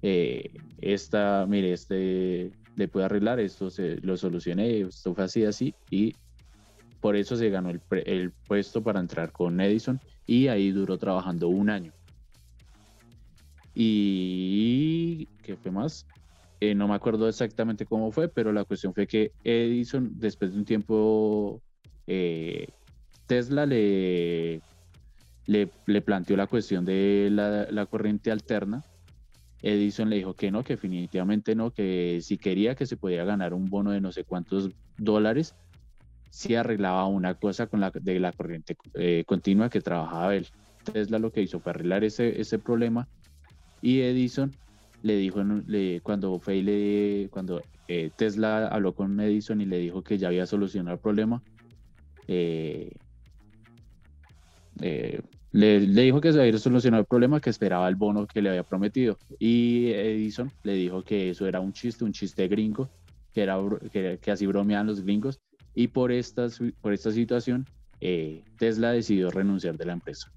eh, 0.01 0.51
esta, 0.79 1.45
mire, 1.47 1.73
este 1.73 2.51
le 2.75 2.87
puede 2.87 3.05
arreglar, 3.05 3.39
esto 3.39 3.71
se, 3.71 3.97
lo 4.01 4.17
solucioné, 4.17 4.81
esto 4.81 5.15
fue 5.15 5.23
así, 5.23 5.45
así, 5.45 5.73
y 5.89 6.15
por 7.01 7.15
eso 7.15 7.35
se 7.35 7.49
ganó 7.49 7.69
el, 7.69 7.81
el 8.05 8.31
puesto 8.47 8.83
para 8.83 8.99
entrar 8.99 9.31
con 9.31 9.59
Edison 9.59 9.99
y 10.27 10.47
ahí 10.47 10.71
duró 10.71 10.97
trabajando 10.97 11.47
un 11.47 11.69
año. 11.69 11.93
Y 13.79 15.27
¿qué 15.43 15.55
fue 15.55 15.69
más? 15.69 16.07
Eh, 16.59 16.73
no 16.73 16.87
me 16.87 16.95
acuerdo 16.95 17.29
exactamente 17.29 17.85
cómo 17.85 18.11
fue, 18.11 18.27
pero 18.27 18.51
la 18.51 18.63
cuestión 18.63 18.91
fue 18.91 19.05
que 19.05 19.33
Edison, 19.43 20.13
después 20.15 20.51
de 20.51 20.57
un 20.57 20.65
tiempo, 20.65 21.61
eh, 22.07 22.69
Tesla 23.27 23.67
le, 23.67 24.61
le, 25.45 26.01
planteó 26.01 26.35
la 26.35 26.47
cuestión 26.47 26.85
de 26.85 27.29
la, 27.31 27.85
corriente 27.85 28.31
alterna. 28.31 28.83
Edison 29.61 30.09
le 30.09 30.15
dijo 30.15 30.33
que 30.33 30.49
no, 30.49 30.63
que 30.63 30.73
definitivamente 30.73 31.53
no, 31.53 31.69
que 31.69 32.17
si 32.23 32.39
quería 32.39 32.73
que 32.73 32.87
se 32.87 32.97
podía 32.97 33.25
ganar 33.25 33.53
un 33.53 33.65
bono 33.65 33.91
de 33.91 34.01
no 34.01 34.11
sé 34.11 34.23
cuántos 34.23 34.71
dólares, 34.97 35.53
si 36.31 36.55
arreglaba 36.55 37.05
una 37.05 37.35
cosa 37.35 37.67
con 37.67 37.79
la 37.79 37.91
de 37.91 38.19
la 38.19 38.31
corriente 38.31 38.75
eh, 38.95 39.23
continua 39.27 39.69
que 39.69 39.81
trabajaba 39.81 40.35
él. 40.35 40.47
Tesla 40.91 41.19
lo 41.19 41.31
que 41.31 41.43
hizo 41.43 41.59
fue 41.59 41.73
arreglar 41.73 42.03
ese, 42.03 42.41
ese 42.41 42.57
problema 42.57 43.07
y 43.81 44.01
Edison 44.01 44.51
le 45.03 45.17
dijo, 45.17 45.41
cuando 46.03 46.41
eh, 47.87 48.11
Tesla 48.15 48.67
habló 48.67 48.93
con 48.93 49.19
Edison 49.19 49.61
y 49.61 49.65
le 49.65 49.77
dijo 49.79 50.03
que 50.03 50.17
ya 50.17 50.27
había 50.27 50.45
solucionado 50.45 50.95
el 50.95 51.01
problema, 51.01 51.41
eh, 52.27 52.91
eh, 54.81 55.21
le, 55.51 55.79
dijo 55.79 56.19
que 56.19 56.33
se 56.33 56.41
había 56.41 56.57
solucionado 56.57 57.01
el 57.01 57.07
problema, 57.07 57.39
que 57.39 57.49
esperaba 57.49 57.87
el 57.87 57.95
bono 57.95 58.27
que 58.27 58.41
le 58.41 58.49
había 58.49 58.63
prometido. 58.63 59.17
Y 59.39 59.87
Edison 59.91 60.51
le 60.63 60.73
dijo 60.73 61.03
que 61.03 61.29
eso 61.29 61.47
era 61.47 61.59
un 61.59 61.71
chiste, 61.71 62.03
un 62.03 62.11
chiste 62.11 62.47
gringo, 62.47 62.89
que, 63.33 63.43
era, 63.43 63.57
que, 63.91 64.19
que 64.21 64.31
así 64.31 64.45
bromeaban 64.45 64.87
los 64.87 65.01
gringos. 65.01 65.39
Y 65.73 65.87
por 65.87 66.11
esta, 66.11 66.47
por 66.81 66.91
esta 66.93 67.11
situación, 67.11 67.65
Tesla 68.57 68.91
decidió 68.91 69.31
renunciar 69.31 69.77
de 69.77 69.85
la 69.85 69.93
empresa. 69.93 70.31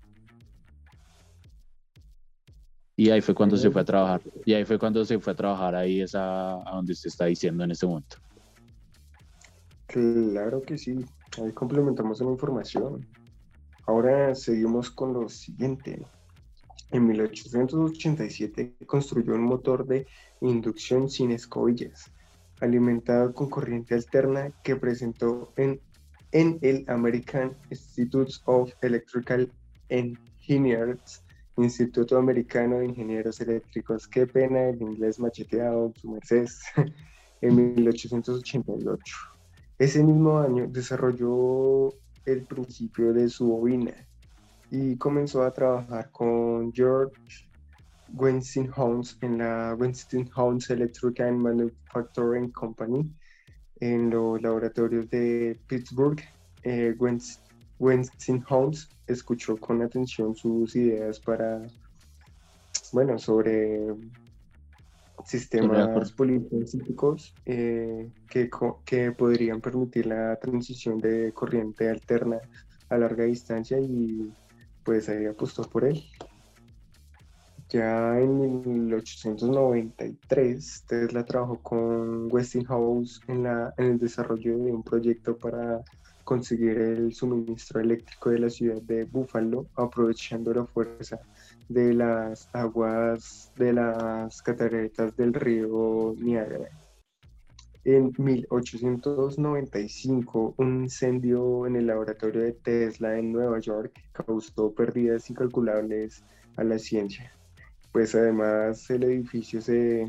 Y 3.00 3.08
ahí 3.08 3.22
fue 3.22 3.34
cuando 3.34 3.56
se 3.56 3.70
fue 3.70 3.80
a 3.80 3.84
trabajar. 3.86 4.20
Y 4.44 4.52
ahí 4.52 4.62
fue 4.66 4.78
cuando 4.78 5.02
se 5.06 5.18
fue 5.18 5.32
a 5.32 5.36
trabajar 5.36 5.74
ahí 5.74 6.02
esa, 6.02 6.56
a 6.56 6.74
donde 6.76 6.92
usted 6.92 7.08
está 7.08 7.24
diciendo 7.24 7.64
en 7.64 7.70
este 7.70 7.86
momento. 7.86 8.18
Claro 9.86 10.60
que 10.60 10.76
sí. 10.76 11.06
Ahí 11.42 11.50
complementamos 11.52 12.20
una 12.20 12.32
información. 12.32 13.08
Ahora 13.86 14.34
seguimos 14.34 14.90
con 14.90 15.14
lo 15.14 15.30
siguiente. 15.30 16.04
En 16.90 17.06
1887 17.06 18.74
construyó 18.84 19.34
un 19.34 19.44
motor 19.44 19.86
de 19.86 20.06
inducción 20.42 21.08
sin 21.08 21.30
escobillas, 21.30 22.10
alimentado 22.60 23.32
con 23.32 23.48
corriente 23.48 23.94
alterna 23.94 24.52
que 24.62 24.76
presentó 24.76 25.54
en, 25.56 25.80
en 26.32 26.58
el 26.60 26.84
American 26.86 27.56
Institute 27.70 28.34
of 28.44 28.70
Electrical 28.82 29.50
Engineers 29.88 31.22
Instituto 31.56 32.16
Americano 32.16 32.78
de 32.78 32.86
Ingenieros 32.86 33.40
Eléctricos, 33.40 34.08
qué 34.08 34.26
pena 34.26 34.68
el 34.68 34.80
inglés 34.80 35.18
macheteado, 35.18 35.92
su 35.96 36.10
Mercedes, 36.10 36.60
en 37.40 37.74
1888. 37.74 39.16
Ese 39.78 40.02
mismo 40.02 40.38
año 40.38 40.66
desarrolló 40.68 41.94
el 42.26 42.44
principio 42.44 43.12
de 43.12 43.28
su 43.28 43.46
bobina 43.46 43.94
y 44.70 44.96
comenzó 44.96 45.42
a 45.42 45.52
trabajar 45.52 46.10
con 46.12 46.72
George 46.72 47.14
Westinghouse 48.14 49.16
en 49.20 49.38
la 49.38 49.74
Westinghouse 49.78 50.70
Electric 50.70 51.20
and 51.20 51.40
Manufacturing 51.40 52.50
Company 52.52 53.12
en 53.80 54.10
los 54.10 54.40
laboratorios 54.42 55.08
de 55.10 55.58
Pittsburgh. 55.66 56.20
Eh, 56.62 56.94
Westinghouse 57.78 58.88
escuchó 59.12 59.56
con 59.56 59.82
atención 59.82 60.34
sus 60.34 60.74
ideas 60.76 61.20
para, 61.20 61.62
bueno, 62.92 63.18
sobre 63.18 63.94
sistemas 65.24 66.12
políticos 66.12 67.34
eh, 67.44 68.10
que, 68.28 68.48
que 68.84 69.12
podrían 69.12 69.60
permitir 69.60 70.06
la 70.06 70.36
transición 70.36 70.98
de 70.98 71.32
corriente 71.32 71.88
alterna 71.88 72.38
a 72.88 72.98
larga 72.98 73.24
distancia 73.24 73.78
y 73.78 74.32
pues 74.84 75.08
ahí 75.08 75.26
apostó 75.26 75.62
por 75.62 75.84
él. 75.84 76.02
Ya 77.68 78.18
en 78.18 78.62
1893, 78.86 80.84
Tesla 80.88 81.24
trabajó 81.24 81.62
con 81.62 82.32
Westinghouse 82.32 83.20
en, 83.28 83.44
la, 83.44 83.72
en 83.76 83.92
el 83.92 83.98
desarrollo 83.98 84.58
de 84.58 84.72
un 84.72 84.82
proyecto 84.82 85.36
para 85.36 85.80
conseguir 86.30 86.78
el 86.78 87.12
suministro 87.12 87.80
eléctrico 87.80 88.30
de 88.30 88.38
la 88.38 88.48
ciudad 88.48 88.80
de 88.82 89.02
Buffalo, 89.02 89.66
aprovechando 89.74 90.54
la 90.54 90.64
fuerza 90.64 91.18
de 91.68 91.92
las 91.92 92.48
aguas 92.52 93.50
de 93.56 93.72
las 93.72 94.40
cataratas 94.40 95.16
del 95.16 95.34
río 95.34 96.14
Niágara. 96.18 96.70
En 97.82 98.12
1895, 98.16 100.54
un 100.56 100.84
incendio 100.84 101.66
en 101.66 101.74
el 101.74 101.88
laboratorio 101.88 102.42
de 102.42 102.52
Tesla 102.52 103.18
en 103.18 103.32
Nueva 103.32 103.58
York 103.58 104.00
causó 104.12 104.72
pérdidas 104.72 105.28
incalculables 105.30 106.22
a 106.56 106.62
la 106.62 106.78
ciencia 106.78 107.32
pues 107.90 108.14
además 108.14 108.88
el 108.90 109.02
edificio 109.02 109.60
se, 109.60 110.08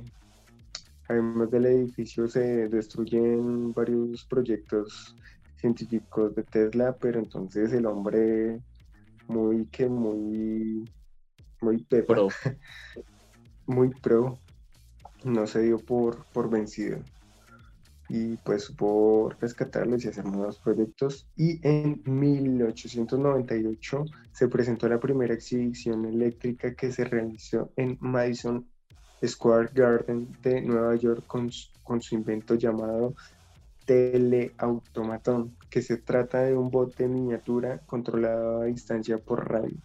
además 1.07 1.49
del 1.49 1.65
edificio 1.65 2.27
se 2.27 2.67
destruyen 2.67 3.73
varios 3.73 4.23
proyectos 4.25 5.15
científicos 5.61 6.35
de 6.35 6.43
Tesla, 6.43 6.97
pero 6.99 7.19
entonces 7.19 7.71
el 7.71 7.85
hombre 7.85 8.59
muy 9.27 9.67
que 9.67 9.87
muy 9.87 10.83
muy 11.61 11.83
pro. 11.83 12.27
muy 13.67 13.89
pro 13.89 14.37
no 15.23 15.45
se 15.45 15.61
dio 15.61 15.77
por, 15.77 16.25
por 16.33 16.49
vencido 16.49 16.99
y 18.09 18.35
pues 18.37 18.71
por 18.71 19.39
rescatarlos 19.39 20.03
y 20.03 20.09
hacer 20.09 20.25
nuevos 20.25 20.57
proyectos. 20.57 21.29
Y 21.37 21.65
en 21.65 22.01
1898 22.03 24.05
se 24.33 24.47
presentó 24.49 24.89
la 24.89 24.99
primera 24.99 25.33
exhibición 25.33 26.05
eléctrica 26.05 26.73
que 26.73 26.91
se 26.91 27.05
realizó 27.05 27.71
en 27.77 27.97
Madison 28.01 28.67
Square 29.25 29.69
Garden 29.73 30.27
de 30.41 30.61
Nueva 30.61 30.95
York 30.95 31.23
con, 31.25 31.49
con 31.83 32.01
su 32.01 32.15
invento 32.15 32.55
llamado 32.55 33.15
teleautomatón, 33.91 35.57
que 35.69 35.81
se 35.81 35.97
trata 35.97 36.43
de 36.43 36.55
un 36.55 36.71
bote 36.71 37.09
miniatura 37.09 37.79
controlado 37.79 38.61
a 38.61 38.65
distancia 38.65 39.17
por 39.17 39.49
radio. 39.49 39.77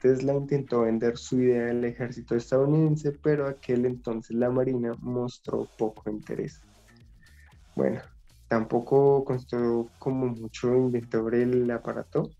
Tesla 0.00 0.34
intentó 0.34 0.82
vender 0.82 1.16
su 1.16 1.40
idea 1.40 1.70
al 1.70 1.84
ejército 1.84 2.34
estadounidense, 2.34 3.12
pero 3.12 3.46
aquel 3.46 3.86
entonces 3.86 4.34
la 4.36 4.50
Marina 4.50 4.94
mostró 5.00 5.68
poco 5.78 6.10
interés. 6.10 6.60
Bueno, 7.76 8.00
tampoco 8.48 9.24
constó 9.24 9.90
como 10.00 10.26
mucho 10.26 10.74
inventor 10.74 11.36
el 11.36 11.70
aparato. 11.70 12.30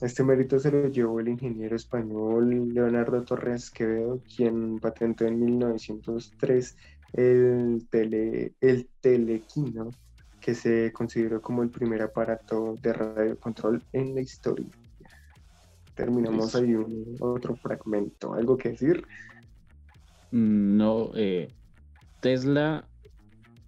Este 0.00 0.24
mérito 0.24 0.58
se 0.58 0.70
lo 0.70 0.88
llevó 0.88 1.20
el 1.20 1.28
ingeniero 1.28 1.76
español 1.76 2.72
Leonardo 2.72 3.22
Torres 3.22 3.70
Quevedo, 3.70 4.22
quien 4.34 4.78
patentó 4.78 5.26
en 5.26 5.40
1903 5.40 6.76
el, 7.12 7.86
tele, 7.90 8.54
el 8.60 8.88
telequino, 9.00 9.90
que 10.46 10.54
se 10.54 10.92
consideró 10.92 11.42
como 11.42 11.64
el 11.64 11.70
primer 11.70 12.02
aparato 12.02 12.76
de 12.80 12.92
radiocontrol 12.92 13.82
en 13.92 14.14
la 14.14 14.20
historia. 14.20 14.68
Terminamos 15.96 16.54
ahí 16.54 16.72
un, 16.72 17.16
otro 17.18 17.56
fragmento. 17.56 18.32
¿Algo 18.32 18.56
que 18.56 18.68
decir? 18.68 19.04
Mm, 20.30 20.76
no, 20.76 21.10
eh, 21.16 21.50
Tesla 22.20 22.86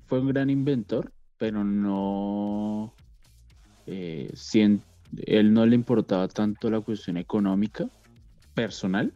fue 0.07 0.21
un 0.21 0.29
gran 0.29 0.51
inventor, 0.51 1.11
pero 1.37 1.65
no, 1.65 2.95
eh, 3.87 4.33
él 5.27 5.53
no 5.53 5.67
le 5.67 5.75
importaba 5.75 6.29
tanto 6.29 6.71
la 6.71 6.81
cuestión 6.81 7.17
económica 7.17 7.91
personal, 8.55 9.13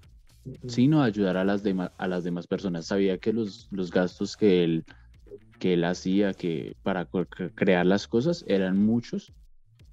sino 0.66 1.00
ayudar 1.00 1.36
a 1.36 1.44
las, 1.44 1.62
demás, 1.62 1.92
a 1.96 2.08
las 2.08 2.24
demás 2.24 2.48
personas. 2.48 2.86
Sabía 2.86 3.18
que 3.18 3.32
los, 3.32 3.68
los 3.70 3.92
gastos 3.92 4.36
que 4.36 4.64
él, 4.64 4.84
que 5.62 5.74
él 5.74 5.84
hacía 5.84 6.34
que 6.34 6.74
para 6.82 7.08
crear 7.54 7.86
las 7.86 8.08
cosas 8.08 8.44
eran 8.48 8.84
muchos, 8.84 9.32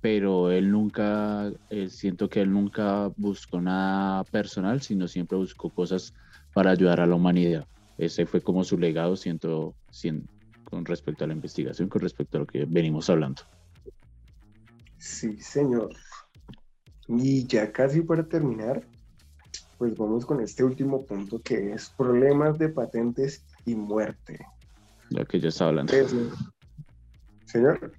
pero 0.01 0.49
él 0.49 0.71
nunca, 0.71 1.51
eh, 1.69 1.89
siento 1.89 2.27
que 2.27 2.41
él 2.41 2.51
nunca 2.51 3.11
buscó 3.17 3.61
nada 3.61 4.23
personal, 4.23 4.81
sino 4.81 5.07
siempre 5.07 5.37
buscó 5.37 5.69
cosas 5.69 6.15
para 6.55 6.71
ayudar 6.71 6.99
a 7.01 7.05
la 7.05 7.13
humanidad. 7.13 7.67
Ese 7.99 8.25
fue 8.25 8.41
como 8.41 8.63
su 8.63 8.79
legado, 8.79 9.15
siento, 9.15 9.75
siento 9.91 10.27
con 10.63 10.85
respecto 10.85 11.23
a 11.23 11.27
la 11.27 11.33
investigación, 11.33 11.87
con 11.87 12.01
respecto 12.01 12.37
a 12.37 12.39
lo 12.39 12.47
que 12.47 12.65
venimos 12.65 13.07
hablando. 13.11 13.43
Sí, 14.97 15.39
señor. 15.39 15.91
Y 17.07 17.45
ya 17.45 17.71
casi 17.71 18.01
para 18.01 18.27
terminar, 18.27 18.81
pues 19.77 19.95
vamos 19.95 20.25
con 20.25 20.41
este 20.41 20.63
último 20.63 21.05
punto 21.05 21.39
que 21.39 21.73
es 21.73 21.91
problemas 21.91 22.57
de 22.57 22.69
patentes 22.69 23.45
y 23.67 23.75
muerte. 23.75 24.39
Lo 25.09 25.25
que 25.25 25.39
yo 25.39 25.49
estaba 25.49 25.69
hablando. 25.69 25.93
Señor. 27.45 27.91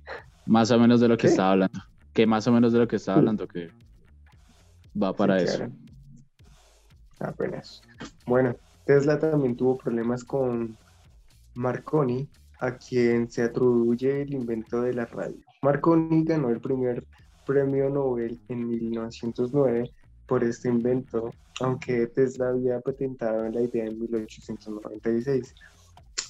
Más 0.46 0.70
o 0.70 0.79
menos 0.79 1.01
de 1.01 1.09
lo 1.09 1.16
que 1.16 1.27
estaba 1.27 1.53
hablando. 1.53 1.81
Que 2.12 2.27
más 2.27 2.46
o 2.46 2.53
menos 2.53 2.73
de 2.73 2.79
lo 2.79 2.88
que 2.88 2.96
estaba 2.96 3.18
hablando, 3.18 3.46
que 3.46 3.70
va 5.01 5.14
para 5.14 5.40
eso. 5.40 5.68
Apenas. 7.20 7.83
Bueno, 8.27 8.57
Tesla 8.87 9.18
también 9.18 9.57
tuvo 9.57 9.77
problemas 9.77 10.25
con 10.25 10.77
Marconi 11.55 12.29
a 12.61 12.77
quien 12.77 13.31
se 13.31 13.42
atribuye 13.42 14.23
el 14.23 14.35
invento 14.35 14.83
de 14.83 14.94
la 14.94 15.07
radio. 15.07 15.37
Marconi 15.62 16.25
ganó 16.25 16.51
el 16.51 16.61
primer 16.61 17.05
premio 17.46 17.90
Nobel 17.90 18.38
en 18.49 18.68
1909 18.68 19.90
por 20.27 20.44
este 20.44 20.68
invento, 20.68 21.33
aunque 21.61 22.07
Tesla 22.07 22.51
había 22.51 22.81
patentado 22.81 23.49
la 23.49 23.61
idea 23.62 23.85
en 23.85 23.99
1896. 24.01 25.55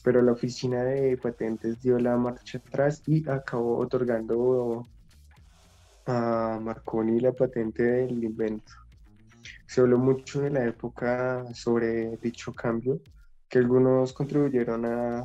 Pero 0.03 0.23
la 0.23 0.33
oficina 0.33 0.83
de 0.85 1.17
patentes 1.17 1.81
dio 1.83 1.99
la 1.99 2.17
marcha 2.17 2.59
atrás 2.59 3.03
y 3.07 3.29
acabó 3.29 3.79
otorgando 3.79 4.87
a 6.07 6.59
Marconi 6.63 7.21
la 7.21 7.33
patente 7.33 7.83
del 7.83 8.25
invento. 8.25 8.73
Se 9.67 9.81
habló 9.81 9.99
mucho 9.99 10.41
de 10.41 10.51
la 10.51 10.65
época 10.65 11.45
sobre 11.55 12.17
dicho 12.17 12.53
cambio, 12.53 13.01
que 13.49 13.59
algunos 13.59 14.13
contribuyeron 14.13 14.85
a 14.87 15.25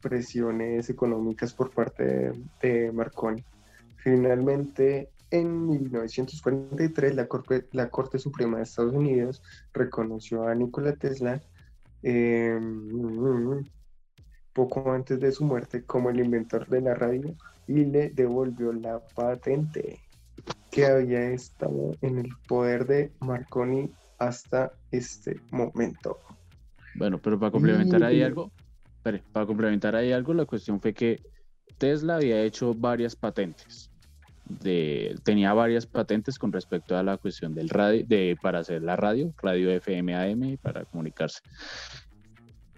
presiones 0.00 0.90
económicas 0.90 1.54
por 1.54 1.70
parte 1.70 2.32
de, 2.60 2.92
Marconi. 2.92 3.42
Finalmente, 3.96 5.10
en 5.30 5.68
1943, 5.68 7.14
la 7.14 7.26
Corte, 7.26 7.68
la 7.72 7.88
Corte 7.88 8.18
Suprema 8.18 8.58
de 8.58 8.64
Estados 8.64 8.94
Unidos 8.94 9.42
reconoció 9.72 10.46
a 10.46 10.54
Nikola 10.54 10.94
Tesla 10.96 11.40
em, 12.02 13.64
poco 14.52 14.92
antes 14.92 15.20
de 15.20 15.32
su 15.32 15.44
muerte 15.44 15.84
como 15.84 16.10
el 16.10 16.20
inventor 16.20 16.66
de 16.68 16.80
la 16.80 16.94
radio 16.94 17.34
y 17.66 17.84
le 17.84 18.10
devolvió 18.10 18.72
la 18.72 19.00
patente 19.14 20.00
que 20.70 20.86
había 20.86 21.30
estado 21.30 21.92
en 22.00 22.18
el 22.18 22.30
poder 22.48 22.86
de 22.86 23.12
Marconi 23.20 23.90
hasta 24.18 24.72
este 24.90 25.40
momento. 25.50 26.18
Bueno, 26.94 27.18
pero 27.20 27.38
para 27.38 27.52
complementar 27.52 28.02
ahí 28.02 28.22
algo, 28.22 28.50
para 29.02 29.46
complementar 29.46 29.96
ahí 29.96 30.12
algo, 30.12 30.32
la 30.34 30.44
cuestión 30.44 30.80
fue 30.80 30.94
que 30.94 31.20
Tesla 31.78 32.16
había 32.16 32.42
hecho 32.42 32.74
varias 32.74 33.16
patentes. 33.16 33.90
De, 34.44 35.14
tenía 35.24 35.54
varias 35.54 35.86
patentes 35.86 36.38
con 36.38 36.52
respecto 36.52 36.96
a 36.96 37.02
la 37.02 37.16
cuestión 37.16 37.54
del 37.54 37.68
radio, 37.68 38.04
de, 38.06 38.36
para 38.40 38.58
hacer 38.60 38.82
la 38.82 38.96
radio, 38.96 39.32
radio 39.42 39.70
FM 39.70 40.14
AM, 40.14 40.58
para 40.58 40.84
comunicarse. 40.84 41.40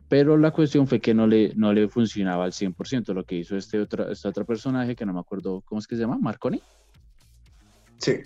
Pero 0.09 0.37
la 0.37 0.51
cuestión 0.51 0.87
fue 0.87 1.01
que 1.01 1.15
no 1.15 1.27
le, 1.27 1.53
no 1.57 1.73
le 1.73 1.89
funcionaba 1.89 2.45
al 2.45 2.53
100%. 2.53 3.15
Lo 3.15 3.25
que 3.25 3.37
hizo 3.37 3.57
este 3.57 3.81
otro, 3.81 4.11
este 4.11 4.29
otro 4.29 4.45
personaje, 4.45 4.95
que 4.95 5.07
no 5.07 5.15
me 5.15 5.21
acuerdo 5.21 5.63
cómo 5.63 5.79
es 5.79 5.87
que 5.87 5.97
se 5.97 6.03
llama, 6.03 6.19
Marconi. 6.19 6.61
Sí. 7.99 8.17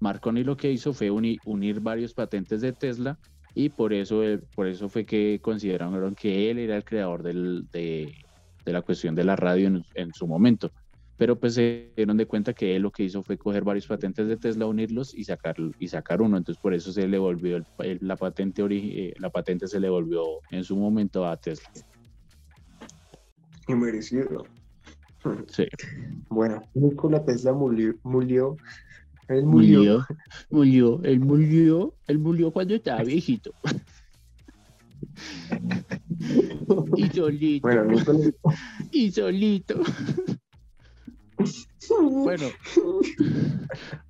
Marconi 0.00 0.42
lo 0.44 0.56
que 0.56 0.72
hizo 0.72 0.92
fue 0.92 1.10
unir 1.10 1.80
varios 1.80 2.14
patentes 2.14 2.60
de 2.60 2.72
Tesla 2.72 3.18
y 3.54 3.68
por 3.68 3.92
eso, 3.92 4.22
por 4.54 4.66
eso 4.66 4.88
fue 4.88 5.04
que 5.04 5.40
consideraron 5.42 6.14
que 6.14 6.50
él 6.50 6.58
era 6.58 6.76
el 6.76 6.84
creador 6.84 7.22
del, 7.22 7.68
de, 7.70 8.14
de, 8.64 8.72
la 8.72 8.82
cuestión 8.82 9.14
de 9.14 9.24
la 9.24 9.36
radio 9.36 9.68
en, 9.68 9.84
en, 9.94 10.12
su 10.14 10.26
momento. 10.26 10.70
Pero 11.20 11.38
pues 11.38 11.52
se 11.52 11.92
dieron 11.94 12.16
de 12.16 12.24
cuenta 12.24 12.54
que 12.54 12.74
él 12.74 12.80
lo 12.80 12.90
que 12.90 13.02
hizo 13.02 13.22
fue 13.22 13.36
coger 13.36 13.62
varios 13.62 13.86
patentes 13.86 14.26
de 14.26 14.38
Tesla, 14.38 14.64
unirlos 14.64 15.12
y 15.12 15.24
sacar, 15.24 15.54
y 15.78 15.86
sacar 15.86 16.22
uno. 16.22 16.38
Entonces 16.38 16.58
por 16.62 16.72
eso 16.72 16.92
se 16.92 17.06
le 17.06 17.18
volvió 17.18 17.62
la, 18.00 18.16
patente 18.16 18.64
eh, 18.70 19.12
la 19.18 19.28
patente 19.28 19.68
se 19.68 19.80
le 19.80 19.90
volvió 19.90 20.22
en 20.50 20.64
su 20.64 20.78
momento 20.78 21.26
a 21.26 21.36
Tesla. 21.36 21.68
Y 23.68 23.74
merecido. 23.74 24.46
Sí. 25.48 25.66
Bueno, 26.30 26.62
Nikola 26.72 27.22
Tesla 27.22 27.52
murió, 27.52 27.94
murió, 28.02 28.56
él 29.28 29.44
murió, 29.44 30.06
murió, 30.48 31.02
él 31.04 31.20
murió, 31.20 31.94
él 32.06 32.18
murió 32.18 32.50
cuando 32.50 32.74
estaba 32.74 33.02
viejito. 33.02 33.52
y 36.96 37.08
solito. 37.10 37.68
Bueno, 37.68 37.84
Nikola... 37.84 38.20
y 38.90 39.10
solito. 39.10 39.82
Bueno, 41.88 42.46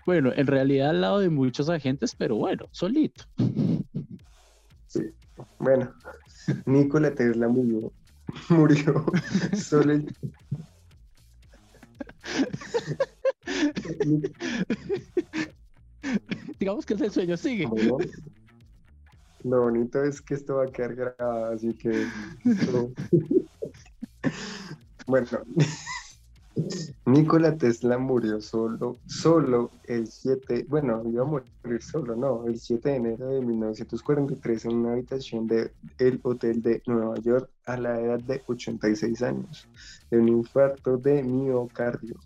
bueno, 0.06 0.32
en 0.34 0.46
realidad 0.46 0.90
al 0.90 1.00
lado 1.00 1.18
de 1.20 1.30
muchos 1.30 1.68
agentes, 1.68 2.14
pero 2.14 2.36
bueno, 2.36 2.66
solito. 2.72 3.24
Sí, 4.86 5.02
bueno, 5.58 5.92
Nikola 6.66 7.14
Tesla 7.14 7.48
murió, 7.48 7.92
murió 8.48 9.06
solo 9.56 10.02
Digamos 16.58 16.86
que 16.86 16.94
ese 16.94 17.10
sueño 17.10 17.36
sigue. 17.36 17.68
Lo 19.44 19.62
bonito 19.62 20.04
es 20.04 20.20
que 20.20 20.34
esto 20.34 20.56
va 20.56 20.64
a 20.64 20.72
quedar 20.72 20.94
grabado, 20.94 21.54
así 21.54 21.72
que. 21.74 22.06
bueno, 25.06 25.28
Nikola 27.06 27.56
Tesla 27.56 27.98
murió 27.98 28.40
solo, 28.40 28.98
solo 29.06 29.70
el 29.84 30.06
7, 30.06 30.66
bueno, 30.68 31.02
iba 31.06 31.22
a 31.22 31.26
morir 31.26 31.82
solo, 31.82 32.14
no, 32.16 32.46
el 32.46 32.58
7 32.58 32.88
de 32.88 32.96
enero 32.96 33.28
de 33.28 33.40
1943 33.40 34.64
en 34.66 34.72
una 34.76 34.92
habitación 34.92 35.46
del 35.46 35.72
el 35.98 36.20
hotel 36.22 36.62
de 36.62 36.82
Nueva 36.86 37.18
York 37.18 37.50
a 37.66 37.76
la 37.76 38.00
edad 38.00 38.20
de 38.20 38.42
86 38.46 39.22
años, 39.22 39.68
de 40.10 40.18
un 40.18 40.28
infarto 40.28 40.96
de 40.96 41.22
miocardio. 41.22 42.16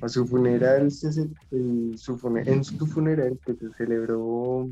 A 0.00 0.08
su 0.08 0.26
funeral, 0.26 0.90
se, 0.90 1.28
en 1.50 1.96
su 1.98 2.16
funeral 2.16 3.38
que 3.44 3.54
se 3.54 3.72
celebró 3.74 4.68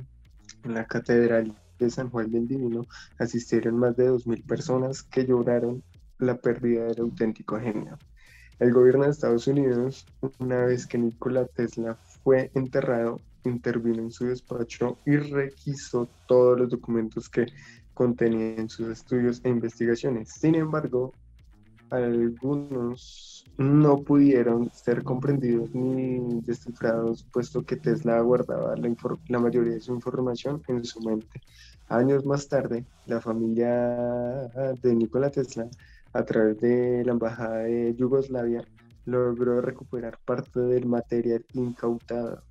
en 0.65 0.75
la 0.75 0.87
Catedral 0.87 1.55
de 1.79 1.91
San 1.91 2.11
Juan 2.11 2.31
del 2.31 2.49
Divino, 2.49 2.87
asistieron 3.19 3.79
más 3.79 3.97
de 3.97 4.11
2.000 4.11 4.47
personas 4.47 5.03
que 5.03 5.27
lloraron 5.27 5.83
la 6.19 6.37
pérdida 6.37 6.85
del 6.85 7.01
auténtico 7.01 7.59
genio. 7.59 7.99
El 8.61 8.75
gobierno 8.75 9.05
de 9.05 9.11
Estados 9.11 9.47
Unidos, 9.47 10.07
una 10.39 10.67
vez 10.67 10.87
que 10.87 10.99
Nikola 10.99 11.47
Tesla 11.47 11.95
fue 12.23 12.51
enterrado, 12.55 13.19
intervino 13.45 14.03
en 14.03 14.11
su 14.11 14.27
despacho 14.27 14.99
y 15.07 15.17
requisó 15.17 16.07
todos 16.29 16.59
los 16.59 16.69
documentos 16.69 17.31
que 17.31 17.47
contenían 17.95 18.69
sus 18.69 18.89
estudios 18.89 19.41
e 19.45 19.49
investigaciones. 19.49 20.29
Sin 20.33 20.57
embargo, 20.57 21.15
algunos 21.89 23.47
no 23.57 23.97
pudieron 24.03 24.71
ser 24.71 25.05
comprendidos 25.05 25.75
ni 25.75 26.43
descifrados, 26.43 27.27
puesto 27.33 27.63
que 27.63 27.77
Tesla 27.77 28.21
guardaba 28.21 28.77
la, 28.77 28.95
la, 29.29 29.39
mayoría 29.39 29.73
de 29.73 29.81
su 29.81 29.95
información 29.95 30.63
en 30.69 30.85
su 30.85 31.01
mente. 31.01 31.41
Años 31.89 32.27
más 32.27 32.47
tarde, 32.47 32.85
la 33.07 33.23
familia 33.23 34.51
de 34.83 34.95
Nikola 34.95 35.31
Tesla 35.31 35.67
a 36.13 36.25
través 36.25 36.59
de 36.61 37.05
la 37.05 37.13
Embajada 37.13 37.59
de 37.59 37.95
Yugoslavia, 37.95 38.65
logró 39.05 39.61
recuperar 39.61 40.19
parte 40.25 40.61
del 40.61 40.87
material 40.87 41.45
incautado. 41.55 42.43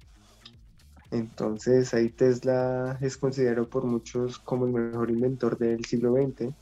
Entonces 1.12 1.94
ahí 1.94 2.10
Tesla 2.10 2.98
es 3.02 3.18
considerado 3.18 3.68
por 3.68 3.86
muchos 3.86 4.38
como 4.38 4.66
el 4.66 4.74
mejor 4.74 5.10
inventor 5.10 5.58
del 5.58 5.84
siglo 5.86 6.14
XX. 6.14 6.54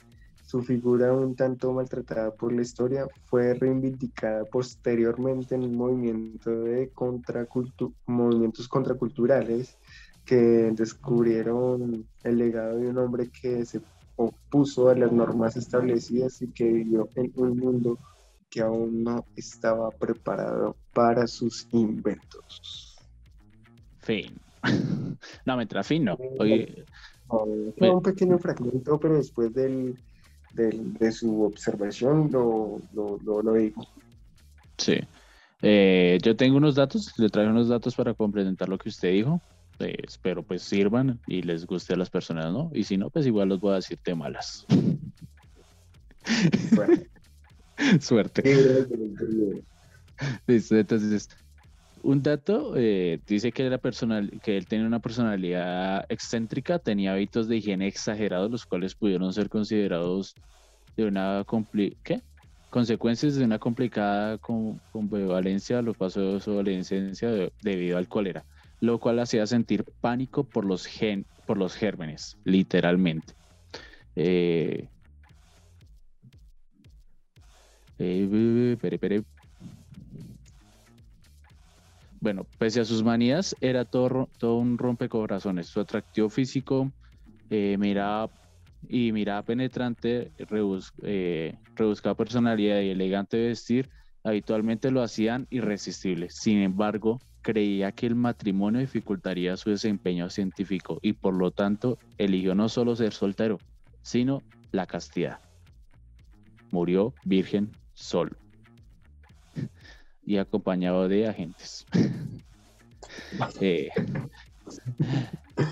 Su 0.46 0.62
figura 0.62 1.12
un 1.12 1.36
tanto 1.36 1.74
maltratada 1.74 2.32
por 2.32 2.54
la 2.54 2.62
historia 2.62 3.06
fue 3.26 3.54
reivindicada 3.54 4.46
posteriormente 4.46 5.56
en 5.56 5.64
un 5.64 5.76
movimiento 5.76 6.50
de 6.62 6.90
movimientos 8.06 8.70
contraculturales 8.70 9.78
que 10.24 10.72
descubrieron 10.74 12.08
el 12.24 12.38
legado 12.38 12.78
de 12.78 12.88
un 12.88 12.98
hombre 12.98 13.30
que 13.30 13.66
se 13.66 13.82
opuso 14.18 14.90
a 14.90 14.96
las 14.96 15.12
normas 15.12 15.56
establecidas 15.56 16.42
y 16.42 16.52
que 16.52 16.66
vivió 16.66 17.08
en 17.16 17.32
un 17.36 17.58
mundo 17.58 17.98
que 18.50 18.62
aún 18.62 19.04
no 19.04 19.26
estaba 19.36 19.90
preparado 19.92 20.76
para 20.94 21.28
sus 21.28 21.68
inventos. 21.72 22.98
Fin. 24.00 24.38
No, 25.46 25.58
mientras 25.58 25.88
fin 25.88 26.04
no. 26.06 26.16
Oye, 26.38 26.86
un 27.30 28.02
pequeño 28.04 28.38
fragmento, 28.38 29.00
pero 29.00 29.18
después 29.18 29.52
del, 29.54 29.98
de 30.54 31.12
su 31.12 31.44
observación 31.44 32.30
lo, 32.32 32.80
lo, 32.94 33.54
digo. 33.54 33.82
Sí. 34.78 35.00
Eh, 35.62 36.20
yo 36.22 36.36
tengo 36.36 36.58
unos 36.58 36.76
datos, 36.76 37.14
le 37.18 37.30
traigo 37.30 37.52
unos 37.52 37.70
datos 37.70 37.96
para 37.96 38.14
complementar 38.14 38.70
lo 38.70 38.78
que 38.78 38.90
usted 38.90 39.12
dijo. 39.12 39.42
Eh, 39.80 39.96
espero 40.08 40.42
pues 40.44 40.64
sirvan 40.64 41.20
y 41.28 41.44
les 41.44 41.68
guste 41.68 41.94
a 41.94 41.98
las 41.98 42.10
personas, 42.10 42.52
¿no? 42.52 42.72
Y 42.74 42.84
si 42.84 42.98
no, 42.98 43.12
pues 43.12 43.28
igual 43.28 43.50
los 43.50 43.60
voy 43.60 43.74
a 43.74 43.76
decir 43.76 44.00
de 44.04 44.16
malas. 44.16 44.66
Suerte. 48.00 48.42
entonces, 50.48 51.30
un 52.02 52.24
dato 52.24 52.74
eh, 52.76 53.20
dice 53.28 53.52
que, 53.52 53.70
la 53.70 53.78
personal, 53.78 54.32
que 54.44 54.58
él 54.58 54.66
tenía 54.66 54.88
una 54.88 55.00
personalidad 55.00 56.06
excéntrica, 56.10 56.80
tenía 56.80 57.14
hábitos 57.14 57.48
de 57.48 57.58
higiene 57.58 57.88
exagerados, 57.88 58.50
los 58.50 58.66
cuales 58.66 58.96
pudieron 58.96 59.32
ser 59.32 59.48
considerados 59.48 60.34
de 60.96 61.06
una 61.06 61.46
¿qué? 62.04 62.24
consecuencias 62.72 63.36
de 63.36 63.46
una 63.46 63.60
complicada 63.60 64.40
convalencia, 64.92 65.84
los 65.84 65.96
pasos 65.96 66.34
de 66.34 66.40
su 66.40 66.52
adolescencia 66.52 67.30
debido 67.62 68.00
al 68.00 68.08
cólera 68.08 68.44
lo 68.80 69.00
cual 69.00 69.20
hacía 69.20 69.46
sentir 69.48 69.86
pánico 70.02 70.44
por 70.44 70.66
los, 70.66 70.86
gen, 70.86 71.26
por 71.46 71.58
los 71.58 71.76
gérmenes, 71.76 72.38
literalmente. 72.44 73.34
Eh, 74.16 74.90
eh, 78.00 79.24
bueno, 82.20 82.48
pese 82.58 82.82
a 82.82 82.86
sus 82.86 83.04
manías, 83.04 83.56
era 83.62 83.86
todo, 83.86 84.30
todo 84.38 84.58
un 84.58 84.78
rompecorazones. 84.78 85.68
Su 85.68 85.80
atractivo 85.80 86.30
físico, 86.30 86.92
eh, 87.50 87.78
miraba 87.80 88.30
y 88.88 89.12
miraba 89.12 89.44
penetrante, 89.44 90.32
rebuscada 90.38 92.16
personalidad 92.16 92.82
y 92.82 92.90
elegante 92.90 93.38
vestir, 93.38 93.90
habitualmente 94.24 94.92
lo 94.92 95.02
hacían 95.02 95.48
irresistible. 95.50 96.30
Sin 96.30 96.60
embargo, 96.60 97.20
creía 97.48 97.94
que 97.94 98.08
el 98.08 98.16
matrimonio 98.16 98.82
dificultaría 98.82 99.56
su 99.56 99.70
desempeño 99.70 100.30
científico 100.30 101.00
y 101.02 101.14
por 101.14 101.34
lo 101.34 101.52
tanto 101.52 101.98
eligió 102.18 102.54
no 102.56 102.68
solo 102.68 102.94
ser 102.94 103.14
soltero, 103.14 103.58
sino 104.02 104.42
la 104.74 104.86
castidad. 104.86 105.40
Murió 106.72 107.14
virgen 107.24 107.72
solo 107.94 108.36
y 110.26 110.36
acompañado 110.38 111.08
de 111.08 111.28
agentes. 111.28 111.86
Eh, 113.62 113.90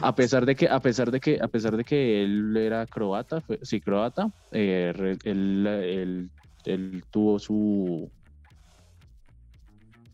a 0.01 0.15
pesar 0.15 0.45
de 0.45 0.55
que 0.55 0.69
a 0.69 0.79
pesar 0.79 1.11
de 1.11 1.19
que 1.19 1.37
a 1.41 1.47
pesar 1.47 1.75
de 1.75 1.83
que 1.83 2.23
él 2.23 2.55
era 2.55 2.85
croata, 2.85 3.43
sí 3.61 3.81
croata, 3.81 4.31
eh, 4.51 5.17
él, 5.25 6.31
él 6.65 7.03
tuvo 7.11 7.37
su 7.37 8.09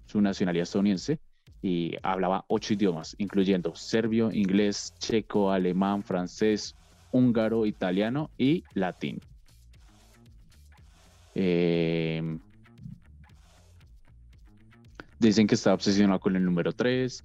su 0.07 0.19
nacionalidad 0.19 0.63
estadounidense 0.63 1.19
y 1.61 1.95
hablaba 2.01 2.45
ocho 2.47 2.73
idiomas, 2.73 3.15
incluyendo 3.19 3.75
serbio, 3.75 4.31
inglés, 4.31 4.93
checo, 4.99 5.51
alemán, 5.51 6.03
francés, 6.03 6.75
húngaro, 7.11 7.65
italiano 7.65 8.31
y 8.37 8.63
latín. 8.73 9.19
Em, 11.35 12.39
dicen 15.19 15.47
que 15.47 15.55
estaba 15.55 15.75
obsesionado 15.75 16.19
con 16.19 16.35
el 16.35 16.43
número 16.43 16.73
3, 16.73 17.23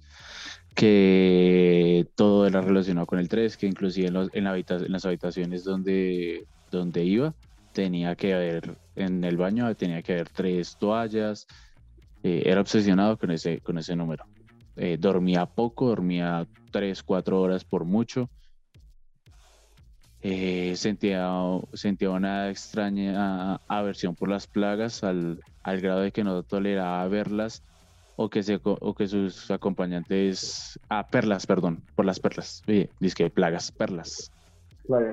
que 0.75 2.07
todo 2.15 2.45
era 2.45 2.61
relacionado 2.61 3.07
con 3.07 3.19
el 3.19 3.27
3, 3.27 3.57
que 3.57 3.65
inclusive 3.65 4.07
en, 4.33 4.43
las 4.91 5.05
habitaciones 5.05 5.63
donde, 5.63 6.45
donde 6.69 7.03
iba 7.03 7.33
tenía 7.73 8.15
que 8.15 8.33
haber, 8.33 8.75
en 8.95 9.23
el 9.23 9.37
baño 9.37 9.73
tenía 9.75 10.01
que 10.01 10.13
haber 10.13 10.29
tres 10.29 10.77
toallas, 10.77 11.45
eh, 12.27 12.43
era 12.45 12.59
obsesionado 12.59 13.17
con 13.17 13.31
ese, 13.31 13.61
con 13.61 13.77
ese 13.77 13.95
número. 13.95 14.25
Eh, 14.75 14.97
dormía 14.99 15.45
poco, 15.45 15.87
dormía 15.87 16.45
3, 16.71 17.01
4 17.03 17.41
horas 17.41 17.63
por 17.63 17.85
mucho. 17.85 18.29
Eh, 20.21 20.73
sentía, 20.75 21.29
sentía 21.73 22.09
una 22.09 22.49
extraña 22.49 23.55
aversión 23.67 24.13
por 24.13 24.27
las 24.27 24.45
plagas 24.45 25.05
al, 25.05 25.39
al, 25.63 25.79
grado 25.79 26.01
de 26.01 26.11
que 26.11 26.25
no 26.25 26.43
toleraba 26.43 27.07
verlas 27.07 27.63
o 28.17 28.29
que, 28.29 28.43
se, 28.43 28.59
o 28.61 28.93
que 28.93 29.07
sus 29.07 29.49
acompañantes... 29.49 30.77
Ah, 30.89 31.07
perlas, 31.07 31.45
perdón, 31.45 31.81
por 31.95 32.05
las 32.05 32.19
perlas. 32.19 32.61
dice 32.65 33.15
que 33.15 33.29
plagas, 33.29 33.71
perlas. 33.71 34.31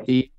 Y, 0.09 0.33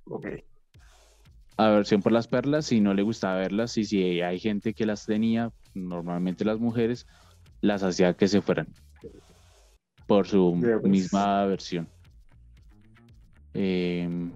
aversión 1.57 2.01
por 2.01 2.11
las 2.11 2.27
perlas 2.27 2.71
y 2.71 2.81
no 2.81 2.93
le 2.93 3.01
gustaba 3.01 3.37
verlas 3.37 3.77
y 3.77 3.85
si 3.85 4.21
hay 4.21 4.39
gente 4.39 4.73
que 4.73 4.85
las 4.85 5.05
tenía, 5.05 5.51
normalmente 5.73 6.45
las 6.45 6.59
mujeres, 6.59 7.05
las 7.61 7.83
hacía 7.83 8.13
que 8.13 8.27
se 8.27 8.41
fueran 8.41 8.67
por 10.07 10.27
su 10.27 10.57
pues. 10.59 10.83
misma 10.83 11.45
versión. 11.45 11.89
Em, 13.53 14.31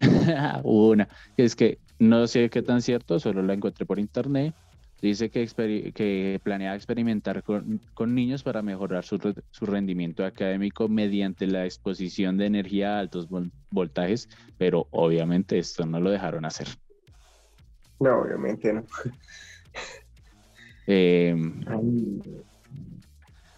una, 0.64 1.08
es 1.36 1.56
que 1.56 1.78
no 1.98 2.26
sé 2.26 2.50
qué 2.50 2.62
tan 2.62 2.82
cierto, 2.82 3.18
solo 3.18 3.42
la 3.42 3.54
encontré 3.54 3.86
por 3.86 3.98
internet. 3.98 4.54
Dice 5.00 5.30
que, 5.30 5.46
que 5.94 6.40
planea 6.42 6.74
experimentar 6.74 7.44
con, 7.44 7.80
con 7.94 8.14
niños 8.16 8.42
para 8.42 8.62
mejorar 8.62 9.04
su, 9.04 9.16
re- 9.16 9.34
su 9.50 9.64
rendimiento 9.64 10.24
académico 10.24 10.88
mediante 10.88 11.46
la 11.46 11.64
exposición 11.64 12.36
de 12.36 12.46
energía 12.46 12.96
a 12.96 12.98
altos 13.00 13.28
vol- 13.28 13.52
voltajes, 13.70 14.28
pero 14.56 14.88
obviamente 14.90 15.56
esto 15.58 15.86
no 15.86 16.00
lo 16.00 16.10
dejaron 16.10 16.44
hacer. 16.44 16.66
No, 18.00 18.22
obviamente 18.22 18.72
no. 18.72 18.84
Em, 20.86 21.62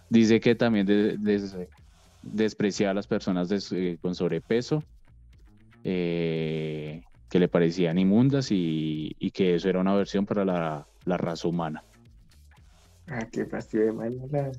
Dice 0.09 0.39
que 0.39 0.55
también 0.55 0.85
de- 0.85 1.17
des- 1.17 1.57
despreciaba 2.21 2.91
a 2.91 2.95
las 2.95 3.07
personas 3.07 3.49
eh, 3.71 3.97
con 4.01 4.13
sobrepeso, 4.13 4.83
eh, 5.83 7.01
que 7.29 7.39
le 7.39 7.47
parecían 7.47 7.97
inmundas 7.97 8.51
y, 8.51 9.15
y 9.17 9.31
que 9.31 9.55
eso 9.55 9.69
era 9.69 9.79
una 9.79 9.95
versión 9.95 10.25
para 10.25 10.43
la, 10.43 10.87
la 11.05 11.17
raza 11.17 11.47
humana. 11.47 11.83
ah, 13.07 13.27
qué 13.31 13.45
fastidio 13.45 13.85
de 13.87 13.91
manera. 13.93 14.51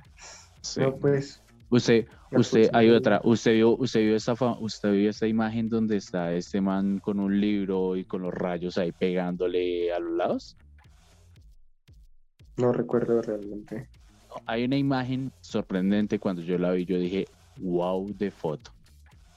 Sí. 0.60 0.80
No, 0.80 0.96
pues. 0.96 1.42
Usted, 1.70 2.06
usted, 2.32 2.68
hay 2.74 2.90
otra, 2.90 3.20
usted 3.24 3.54
vio, 3.54 3.76
usted 3.78 4.00
vio 4.00 4.14
esta, 4.16 4.36
fa- 4.36 4.58
usted 4.60 4.92
vio 4.92 5.08
esta 5.08 5.26
imagen 5.26 5.70
donde 5.70 5.96
está 5.96 6.34
este 6.34 6.60
man 6.60 6.98
con 6.98 7.18
un 7.18 7.40
libro 7.40 7.96
y 7.96 8.04
con 8.04 8.20
los 8.22 8.34
rayos 8.34 8.76
ahí 8.76 8.92
pegándole 8.92 9.90
a 9.90 9.98
los 9.98 10.12
lados. 10.12 10.56
No 12.58 12.72
recuerdo 12.72 13.22
realmente. 13.22 13.88
Hay 14.44 14.64
una 14.64 14.76
imagen 14.76 15.32
sorprendente 15.40 16.18
cuando 16.18 16.42
yo 16.42 16.58
la 16.58 16.72
vi, 16.72 16.84
yo 16.84 16.98
dije, 16.98 17.24
wow, 17.56 18.12
de 18.18 18.30
foto. 18.30 18.70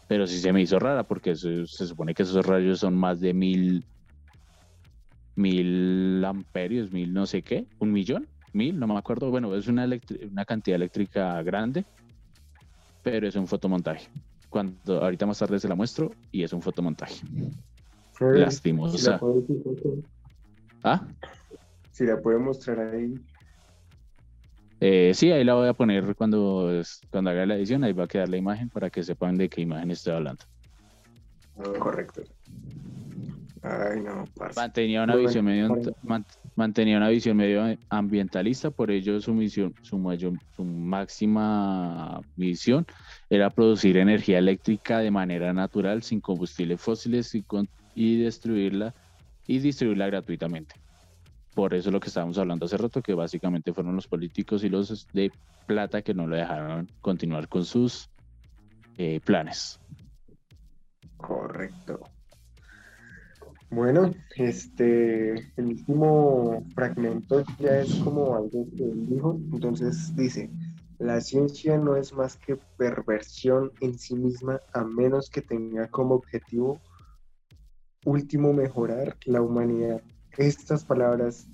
Pero 0.08 0.28
sí 0.28 0.38
se 0.40 0.52
me 0.52 0.62
hizo 0.62 0.78
rara 0.78 1.04
porque 1.04 1.36
se, 1.36 1.66
se 1.66 1.88
supone 1.88 2.14
que 2.14 2.24
esos 2.24 2.46
rayos 2.46 2.80
son 2.80 2.96
más 2.96 3.22
de 3.22 3.34
mil, 3.34 3.84
mil 5.36 6.24
amperios, 6.26 6.92
mil 6.92 7.14
no 7.14 7.26
sé 7.26 7.42
qué, 7.42 7.66
un 7.80 7.92
millón, 7.92 8.28
mil, 8.54 8.80
no 8.80 8.88
me 8.88 8.98
acuerdo. 8.98 9.30
Bueno, 9.32 9.54
es 9.56 9.68
una, 9.68 9.88
una 10.32 10.46
cantidad 10.46 10.76
eléctrica 10.76 11.42
grande, 11.44 11.86
pero 13.04 13.28
es 13.28 13.36
un 13.36 13.48
fotomontaje. 13.48 14.10
Cuando 14.50 15.04
ahorita 15.04 15.26
más 15.26 15.40
tarde 15.40 15.60
se 15.60 15.68
la 15.68 15.76
muestro 15.76 16.12
y 16.32 16.44
es 16.44 16.54
un 16.54 16.62
fotomontaje. 16.62 17.16
Si 18.18 18.24
Lastimosa. 18.34 19.12
la, 19.12 19.20
puedo, 19.20 19.44
Ah, 20.84 21.06
si 21.92 22.06
la 22.06 22.22
puedo 22.22 22.40
mostrar 22.40 22.80
ahí. 22.94 23.14
eh, 24.80 25.12
sí, 25.14 25.32
ahí 25.32 25.44
la 25.44 25.56
voy 25.56 25.68
a 25.68 25.74
poner 25.74 26.16
cuando, 26.16 26.82
cuando 27.12 27.32
haga 27.32 27.46
la 27.46 27.56
edición, 27.56 27.84
ahí 27.84 27.92
va 27.92 28.06
a 28.06 28.08
quedar 28.08 28.30
la 28.30 28.38
imagen 28.38 28.70
para 28.70 28.90
que 28.90 29.04
sepan 29.04 29.36
de 29.36 29.50
qué 29.50 29.62
imagen 29.62 29.92
estoy 29.92 30.14
hablando. 30.14 30.46
Correcto. 31.80 32.22
Ay, 33.68 34.00
no, 34.02 34.26
parce. 34.38 34.60
Mantenía 34.60 35.04
una 35.04 35.14
Muy 35.16 35.24
visión 35.26 35.44
medio 35.46 35.76
man- 36.04 36.26
mantenía 36.56 36.98
una 36.98 37.10
visión 37.10 37.36
medio 37.36 37.64
ambientalista, 37.90 38.70
por 38.70 38.92
ello 38.92 39.20
su 39.20 39.34
misión, 39.34 39.74
su 39.82 39.98
mayor, 39.98 40.34
su 40.56 40.64
máxima 40.64 42.22
misión 42.36 42.86
era 43.30 43.50
producir 43.50 43.98
energía 43.98 44.38
eléctrica 44.38 45.00
de 45.00 45.10
manera 45.10 45.52
natural, 45.52 46.04
sin 46.04 46.22
combustibles 46.22 46.80
fósiles 46.80 47.34
y, 47.34 47.42
con- 47.44 47.68
y 47.96 48.20
destruirla 48.22 48.94
y 49.48 49.58
distribuirla 49.60 50.08
gratuitamente. 50.08 50.76
Por 51.56 51.74
eso 51.74 51.90
lo 51.90 52.00
que 52.00 52.10
estábamos 52.10 52.38
hablando 52.38 52.66
hace 52.66 52.78
rato, 52.78 53.02
que 53.02 53.14
básicamente 53.14 53.74
fueron 53.74 53.96
los 53.96 54.08
políticos 54.08 54.64
y 54.64 54.70
los 54.70 55.08
de 55.14 55.32
plata 55.66 56.02
que 56.04 56.14
no 56.14 56.28
le 56.28 56.38
dejaron 56.38 56.88
continuar 57.02 57.48
con 57.48 57.66
sus 57.66 58.10
eh, 58.98 59.20
planes. 59.26 59.80
Correcto. 61.18 62.00
Bueno, 63.76 64.14
este, 64.38 65.34
el 65.34 65.66
último 65.66 66.64
fragmento 66.74 67.44
ya 67.60 67.82
es 67.82 67.94
como 67.96 68.34
algo 68.34 68.66
que 68.74 68.84
él 68.86 69.10
dijo. 69.10 69.38
Entonces 69.52 70.16
dice, 70.16 70.50
la 70.98 71.20
ciencia 71.20 71.78
no 71.78 71.98
es 71.98 72.14
más 72.14 72.38
que 72.38 72.56
perversión 72.78 73.74
en 73.82 74.00
sí 74.00 74.16
misma 74.16 74.62
a 74.72 74.86
menos 74.86 75.30
que 75.30 75.42
tenga 75.42 75.90
como 75.90 76.16
objetivo 76.16 76.80
último 78.06 78.54
mejorar 78.54 79.18
la 79.26 79.42
humanidad. 79.42 80.02
Estas 80.38 80.86
palabras, 80.86 81.46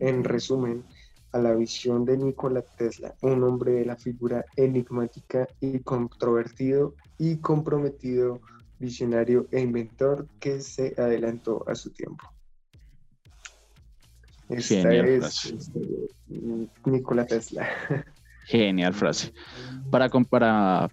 en 0.00 0.24
resumen, 0.24 0.82
a 1.30 1.38
la 1.38 1.54
visión 1.54 2.04
de 2.04 2.16
Nikola 2.16 2.62
Tesla, 2.76 3.14
un 3.22 3.44
hombre 3.44 3.70
de 3.70 3.84
la 3.84 3.94
figura 3.94 4.44
enigmática 4.56 5.46
y 5.60 5.78
controvertido 5.78 6.96
y 7.18 7.36
comprometido 7.36 8.40
visionario 8.78 9.46
e 9.50 9.60
inventor 9.60 10.28
que 10.38 10.60
se 10.60 10.94
adelantó 10.98 11.64
a 11.68 11.74
su 11.74 11.90
tiempo. 11.92 12.24
Esta 14.48 14.74
Genial 14.82 15.06
es 15.08 15.20
frase. 15.20 15.56
este, 15.56 15.80
Nikola 16.84 17.26
Tesla. 17.26 17.66
Genial 18.46 18.94
frase. 18.94 19.32
Para, 19.90 20.08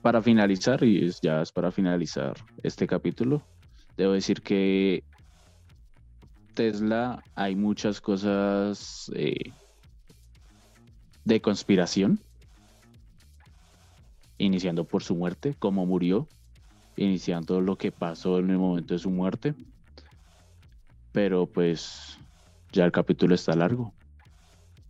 para 0.02 0.22
finalizar, 0.22 0.84
y 0.84 1.06
es- 1.06 1.20
ya 1.22 1.42
es 1.42 1.52
para 1.52 1.72
finalizar 1.72 2.34
este 2.64 2.88
capítulo, 2.88 3.44
debo 3.96 4.14
decir 4.14 4.42
que 4.42 5.04
Tesla 6.56 7.24
hay 7.36 7.56
muchas 7.56 8.02
cosas 8.02 9.12
eh, 9.16 9.52
de 11.26 11.42
conspiración, 11.42 12.20
iniciando 14.40 14.84
por 14.86 15.04
su 15.04 15.16
muerte, 15.16 15.56
cómo 15.60 15.86
murió, 15.86 16.28
iniciando 16.96 17.62
lo 17.62 17.76
que 17.78 17.92
pasó 17.92 18.40
en 18.40 18.50
el 18.50 18.58
momento 18.58 18.94
de 18.94 19.00
su 19.00 19.10
muerte. 19.10 19.54
Pero 21.12 21.46
pues 21.46 22.18
ya 22.72 22.86
el 22.86 22.92
capítulo 22.92 23.36
está 23.36 23.56
largo. 23.56 23.94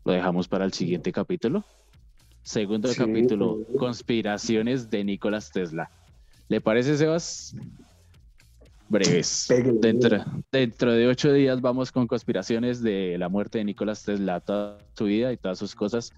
Lo 0.05 0.13
dejamos 0.13 0.47
para 0.47 0.65
el 0.65 0.73
siguiente 0.73 1.11
capítulo. 1.11 1.63
Segundo 2.41 2.89
Sí, 2.89 2.97
capítulo, 2.97 3.59
conspiraciones 3.77 4.89
de 4.89 5.03
Nicolás 5.03 5.51
Tesla. 5.51 5.89
¿Le 6.49 6.59
parece, 6.59 6.97
Sebas? 6.97 7.55
Breves. 8.89 9.47
Dentro, 9.79 10.23
dentro 10.51 10.91
de 10.91 11.07
ocho 11.07 11.31
días 11.31 11.61
vamos 11.61 11.91
con 11.91 12.05
conspiraciones 12.05 12.81
de 12.81 13.17
la 13.17 13.29
muerte 13.29 13.59
de 13.59 13.63
Nicolás 13.63 14.03
Tesla, 14.03 14.41
toda 14.41 14.77
su 14.95 15.05
vida 15.05 15.31
y 15.31 15.37
todas 15.37 15.57
sus 15.57 15.73
cosas. 15.73 16.13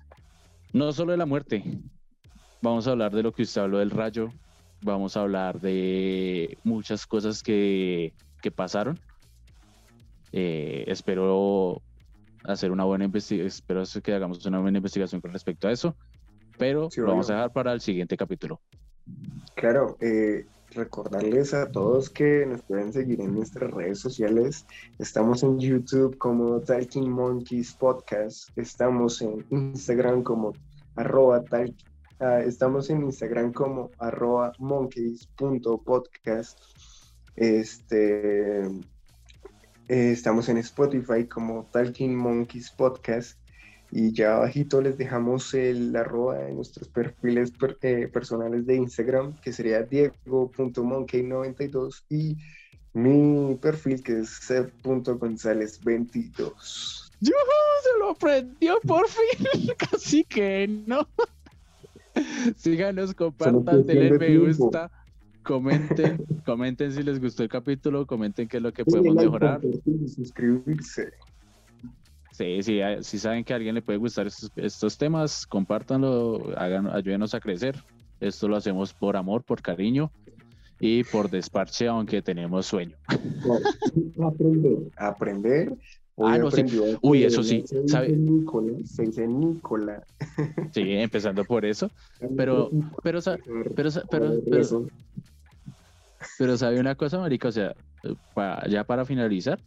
No 0.73 0.91
solo 0.91 1.11
de 1.11 1.17
la 1.17 1.27
muerte. 1.27 1.63
Vamos 2.61 2.87
a 2.87 2.91
hablar 2.91 3.13
de 3.13 3.21
lo 3.21 3.31
que 3.31 3.43
usted 3.43 3.61
habló 3.61 3.77
del 3.77 3.91
rayo. 3.91 4.29
Vamos 4.85 5.17
a 5.17 5.21
hablar 5.21 5.59
de 5.59 6.59
muchas 6.63 7.07
cosas 7.07 7.41
que, 7.41 8.13
que 8.41 8.51
pasaron. 8.51 8.99
Eh, 10.31 10.83
espero 10.87 11.81
hacer 12.43 12.69
una 12.69 12.83
buena 12.83 13.05
investigación. 13.05 13.47
Espero 13.47 13.83
que 14.03 14.13
hagamos 14.13 14.45
una 14.45 14.59
buena 14.59 14.77
investigación 14.77 15.21
con 15.21 15.33
respecto 15.33 15.67
a 15.67 15.71
eso. 15.71 15.95
Pero 16.59 16.89
Sí, 16.91 17.01
lo 17.01 17.07
vamos 17.07 17.31
a 17.31 17.33
dejar 17.33 17.51
para 17.51 17.73
el 17.73 17.81
siguiente 17.81 18.15
capítulo. 18.15 18.61
Claro, 19.55 19.97
eh, 20.01 20.45
recordarles 20.71 21.55
a 21.55 21.71
todos 21.71 22.11
que 22.11 22.45
nos 22.45 22.61
pueden 22.61 22.93
seguir 22.93 23.21
en 23.21 23.33
nuestras 23.33 23.71
redes 23.71 23.99
sociales. 23.99 24.67
Estamos 24.99 25.41
en 25.41 25.57
YouTube 25.59 26.15
como 26.19 26.59
Talking 26.59 27.09
Monkeys 27.09 27.73
Podcast. 27.73 28.55
Estamos 28.55 29.19
en 29.23 29.43
Instagram 29.49 30.21
como 30.21 30.53
arroba 30.95 31.43
tal- 31.43 31.73
ah, 32.19 32.39
estamos 32.41 32.89
en 32.89 33.03
Instagram 33.03 33.53
como 33.53 33.91
arroba 33.99 34.51
monkeys.podcast. 34.59 36.59
Este, 37.35 38.65
eh, 38.65 38.69
estamos 39.87 40.49
en 40.49 40.57
Spotify 40.57 41.25
como 41.27 41.65
Talking 41.71 42.15
Monkeys 42.15 42.71
Podcast. 42.71 43.37
Y 43.91 44.11
ya 44.13 44.37
abajito 44.37 44.81
les 44.81 44.97
dejamos 44.97 45.53
el 45.53 45.95
arroba 45.95 46.39
de 46.39 46.53
nuestros 46.53 46.89
perfiles 46.89 47.51
per- 47.51 47.77
eh, 47.81 48.07
personales 48.07 48.65
de 48.65 48.75
Instagram, 48.75 49.35
que 49.41 49.53
sería 49.53 49.83
diego.monkey92 49.83 52.03
y 52.09 52.35
mi 52.93 53.53
perfil 53.55 54.01
que 54.01 54.21
es 54.21 54.29
seb.gonzález22. 54.29 57.11
se 57.83 57.99
lo 57.99 58.09
aprendió 58.11 58.79
por 58.81 59.07
fin. 59.07 59.71
Casi 59.77 60.23
que 60.23 60.67
no. 60.67 61.07
Síganos, 62.55 63.13
compartan, 63.13 63.85
denle 63.85 64.17
de 64.17 64.19
me 64.19 64.53
gusta, 64.53 64.91
comenten, 65.43 66.25
comenten 66.45 66.91
si 66.91 67.03
les 67.03 67.19
gustó 67.19 67.43
el 67.43 67.49
capítulo, 67.49 68.05
comenten 68.05 68.47
qué 68.47 68.57
es 68.57 68.63
lo 68.63 68.73
que 68.73 68.85
podemos 68.85 69.15
mejorar. 69.15 69.61
suscribirse. 70.07 71.11
Sí, 72.31 72.61
sí, 72.63 72.81
ah, 72.81 73.01
si 73.01 73.17
saben 73.17 73.43
que 73.45 73.53
a 73.53 73.55
alguien 73.55 73.75
le 73.75 73.81
puede 73.81 73.97
gustar 73.97 74.27
estos, 74.27 74.51
estos 74.57 74.97
temas, 74.97 75.47
compártanlo, 75.47 76.51
hagan, 76.57 76.87
ayúdenos 76.87 77.33
a 77.33 77.39
crecer. 77.39 77.81
Esto 78.19 78.47
lo 78.47 78.57
hacemos 78.57 78.93
por 78.93 79.15
amor, 79.15 79.43
por 79.43 79.61
cariño. 79.61 80.11
y 80.79 81.03
por 81.05 81.29
desparche, 81.29 81.87
aunque 81.87 82.21
tenemos 82.21 82.65
sueño. 82.65 82.97
aprender, 84.21 84.77
aprender. 84.97 85.73
Ah, 86.17 86.37
no, 86.37 86.51
sí. 86.51 86.63
Uy, 87.01 87.23
eso 87.23 87.43
sí, 87.43 87.63
se 87.65 87.87
¿sabe? 87.87 88.09
Nicolás, 88.09 88.89
se 88.89 89.03
dice 89.03 89.27
Nicolás. 89.27 90.03
Sí, 90.73 90.81
empezando 90.93 91.43
por 91.45 91.65
eso. 91.65 91.89
Pero, 92.35 92.69
pero, 93.03 93.19
pero, 93.21 93.39
pero, 93.75 93.89
pero, 94.09 94.89
pero, 96.37 96.57
sabe 96.57 96.79
una 96.79 96.95
cosa, 96.95 97.19
marica, 97.19 97.49
o 97.49 97.51
sea, 97.51 97.75
ya 98.69 98.83
para 98.83 99.05
finalizar, 99.05 99.59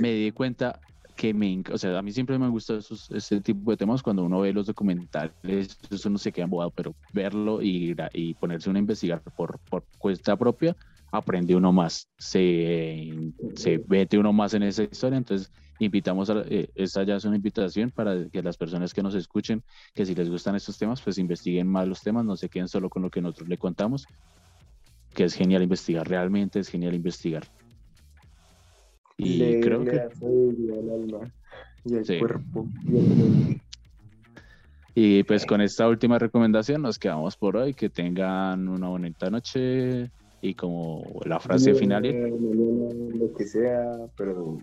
me 0.00 0.12
di 0.12 0.32
cuenta 0.32 0.80
que 1.16 1.32
me, 1.32 1.62
o 1.72 1.78
sea, 1.78 1.98
a 1.98 2.02
mí 2.02 2.12
siempre 2.12 2.38
me 2.38 2.44
han 2.44 2.50
gustado 2.50 2.78
esos, 2.78 3.10
ese 3.10 3.40
tipo 3.40 3.70
de 3.70 3.76
temas 3.78 4.02
cuando 4.02 4.24
uno 4.24 4.40
ve 4.40 4.52
los 4.52 4.66
documentales, 4.66 5.78
eso 5.90 6.10
no 6.10 6.18
se 6.18 6.30
queda 6.30 6.44
embobado, 6.44 6.70
pero 6.70 6.94
verlo 7.12 7.62
y, 7.62 7.96
y 8.12 8.34
ponerse 8.34 8.68
uno 8.68 8.78
a 8.78 8.80
investigar 8.80 9.22
por, 9.34 9.58
por 9.70 9.84
cuesta 9.98 10.36
propia, 10.36 10.76
aprende 11.16 11.54
uno 11.54 11.72
más, 11.72 12.08
se, 12.18 13.32
se 13.54 13.78
vete 13.78 14.18
uno 14.18 14.32
más 14.32 14.54
en 14.54 14.62
esa 14.62 14.84
historia, 14.84 15.18
entonces 15.18 15.50
invitamos 15.78 16.30
a, 16.30 16.42
eh, 16.48 16.70
esta 16.74 17.02
ya 17.02 17.16
es 17.16 17.24
una 17.24 17.36
invitación 17.36 17.90
para 17.90 18.28
que 18.28 18.42
las 18.42 18.56
personas 18.56 18.94
que 18.94 19.02
nos 19.02 19.14
escuchen, 19.14 19.62
que 19.94 20.06
si 20.06 20.14
les 20.14 20.30
gustan 20.30 20.54
estos 20.54 20.78
temas, 20.78 21.02
pues 21.02 21.18
investiguen 21.18 21.66
más 21.66 21.86
los 21.86 22.02
temas, 22.02 22.24
no 22.24 22.36
se 22.36 22.48
queden 22.48 22.68
solo 22.68 22.88
con 22.88 23.02
lo 23.02 23.10
que 23.10 23.20
nosotros 23.20 23.48
le 23.48 23.58
contamos, 23.58 24.06
que 25.14 25.24
es 25.24 25.34
genial 25.34 25.62
investigar, 25.62 26.08
realmente 26.08 26.60
es 26.60 26.68
genial 26.68 26.94
investigar. 26.94 27.44
Y 29.18 29.60
creo 29.60 29.84
que... 29.84 30.08
y 31.84 31.94
el 31.94 32.18
cuerpo. 32.18 32.68
Y 34.94 35.22
pues 35.24 35.44
con 35.44 35.60
esta 35.60 35.88
última 35.88 36.18
recomendación 36.18 36.82
nos 36.82 36.98
quedamos 36.98 37.36
por 37.36 37.56
hoy. 37.56 37.74
Que 37.74 37.90
tengan 37.90 38.68
una 38.68 38.88
bonita 38.88 39.30
noche 39.30 40.10
y 40.40 40.54
como 40.54 41.02
la 41.24 41.40
frase 41.40 41.72
no, 41.72 41.78
final. 41.78 42.02
No, 42.02 43.18
lo 43.18 43.32
que 43.34 43.46
sea, 43.46 44.06
pero 44.16 44.58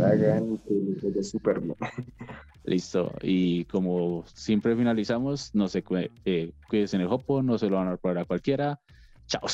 hagan 0.00 0.58
que 0.58 1.00
sea 1.00 1.22
Superman. 1.22 1.76
Listo. 2.64 3.12
Y 3.22 3.64
como 3.66 4.24
siempre 4.26 4.76
finalizamos, 4.76 5.54
no 5.54 5.68
se 5.68 5.82
cuiden 5.82 6.10
eh, 6.24 6.52
en 6.72 7.00
el 7.00 7.06
hopo, 7.06 7.42
no 7.42 7.58
se 7.58 7.68
lo 7.68 7.76
van 7.76 7.86
a 7.86 7.90
dar 7.90 7.98
para 7.98 8.24
cualquiera. 8.24 8.80
Chao. 9.26 9.46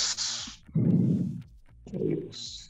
Adiós. 1.93 2.62